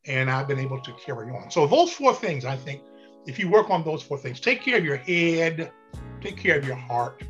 And 0.05 0.29
I've 0.29 0.49
been 0.49 0.59
able 0.59 0.81
to 0.81 0.91
carry 1.05 1.33
on. 1.33 1.49
So, 1.49 1.67
those 1.67 1.93
four 1.93 2.13
things, 2.13 2.43
I 2.43 2.57
think, 2.57 2.81
if 3.27 3.39
you 3.39 3.49
work 3.49 3.69
on 3.69 3.85
those 3.85 4.03
four 4.03 4.17
things, 4.17 4.41
take 4.41 4.61
care 4.61 4.77
of 4.77 4.83
your 4.83 4.97
head, 4.97 5.71
take 6.19 6.35
care 6.35 6.57
of 6.57 6.67
your 6.67 6.75
heart, 6.75 7.23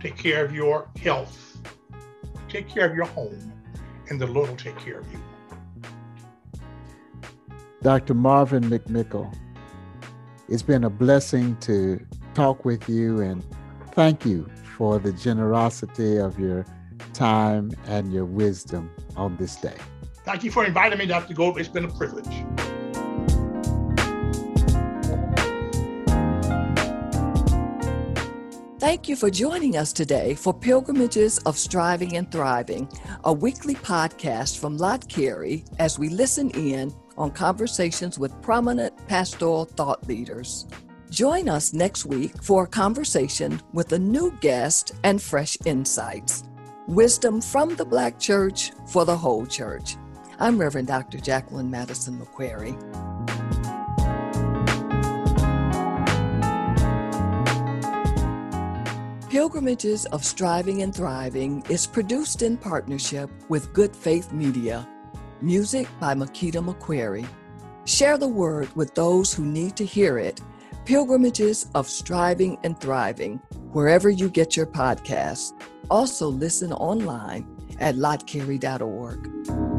take 0.00 0.16
care 0.16 0.44
of 0.44 0.52
your 0.52 0.90
health, 1.00 1.58
take 2.48 2.68
care 2.68 2.90
of 2.90 2.96
your 2.96 3.06
home, 3.06 3.59
and 4.10 4.20
the 4.20 4.26
Lord 4.26 4.50
will 4.50 4.56
take 4.56 4.76
care 4.78 4.98
of 4.98 5.06
you. 5.12 5.20
Dr. 7.82 8.12
Marvin 8.12 8.64
McMickle, 8.64 9.34
it's 10.48 10.62
been 10.62 10.84
a 10.84 10.90
blessing 10.90 11.56
to 11.58 12.04
talk 12.34 12.64
with 12.64 12.88
you 12.88 13.20
and 13.20 13.42
thank 13.92 14.26
you 14.26 14.46
for 14.76 14.98
the 14.98 15.12
generosity 15.12 16.18
of 16.18 16.38
your 16.38 16.66
time 17.14 17.70
and 17.86 18.12
your 18.12 18.26
wisdom 18.26 18.90
on 19.16 19.36
this 19.36 19.56
day. 19.56 19.76
Thank 20.24 20.44
you 20.44 20.50
for 20.50 20.64
inviting 20.66 20.98
me, 20.98 21.06
Dr. 21.06 21.32
Gold. 21.32 21.58
It's 21.58 21.68
been 21.68 21.86
a 21.86 21.88
privilege. 21.88 22.44
Thank 28.90 29.08
you 29.08 29.14
for 29.14 29.30
joining 29.30 29.76
us 29.76 29.92
today 29.92 30.34
for 30.34 30.52
Pilgrimages 30.52 31.38
of 31.46 31.56
Striving 31.56 32.16
and 32.16 32.28
Thriving, 32.28 32.88
a 33.22 33.32
weekly 33.32 33.76
podcast 33.76 34.58
from 34.58 34.76
Lott 34.78 35.08
Carey 35.08 35.64
as 35.78 35.96
we 35.96 36.08
listen 36.08 36.50
in 36.50 36.92
on 37.16 37.30
conversations 37.30 38.18
with 38.18 38.42
prominent 38.42 38.92
pastoral 39.06 39.66
thought 39.66 40.08
leaders. 40.08 40.66
Join 41.08 41.48
us 41.48 41.72
next 41.72 42.04
week 42.04 42.42
for 42.42 42.64
a 42.64 42.66
conversation 42.66 43.60
with 43.72 43.92
a 43.92 43.98
new 43.98 44.36
guest 44.40 44.90
and 45.04 45.22
fresh 45.22 45.56
insights. 45.66 46.42
Wisdom 46.88 47.40
from 47.40 47.76
the 47.76 47.84
Black 47.84 48.18
Church 48.18 48.72
for 48.88 49.04
the 49.04 49.16
whole 49.16 49.46
church. 49.46 49.94
I'm 50.40 50.58
Reverend 50.58 50.88
Dr. 50.88 51.18
Jacqueline 51.18 51.70
Madison 51.70 52.18
McQuarrie. 52.18 53.09
Pilgrimages 59.30 60.06
of 60.06 60.24
Striving 60.24 60.82
and 60.82 60.92
Thriving 60.92 61.62
is 61.68 61.86
produced 61.86 62.42
in 62.42 62.56
partnership 62.56 63.30
with 63.48 63.72
Good 63.72 63.94
Faith 63.94 64.32
Media. 64.32 64.88
Music 65.40 65.86
by 66.00 66.14
Makita 66.14 66.54
McQuarrie. 66.54 67.28
Share 67.84 68.18
the 68.18 68.26
word 68.26 68.74
with 68.74 68.92
those 68.96 69.32
who 69.32 69.44
need 69.44 69.76
to 69.76 69.84
hear 69.84 70.18
it. 70.18 70.40
Pilgrimages 70.84 71.68
of 71.76 71.88
Striving 71.88 72.58
and 72.64 72.76
Thriving. 72.80 73.40
wherever 73.70 74.10
you 74.10 74.28
get 74.28 74.56
your 74.56 74.66
podcasts. 74.66 75.52
Also, 75.88 76.26
listen 76.26 76.72
online 76.72 77.46
at 77.78 77.94
lottcarey.org. 77.94 79.69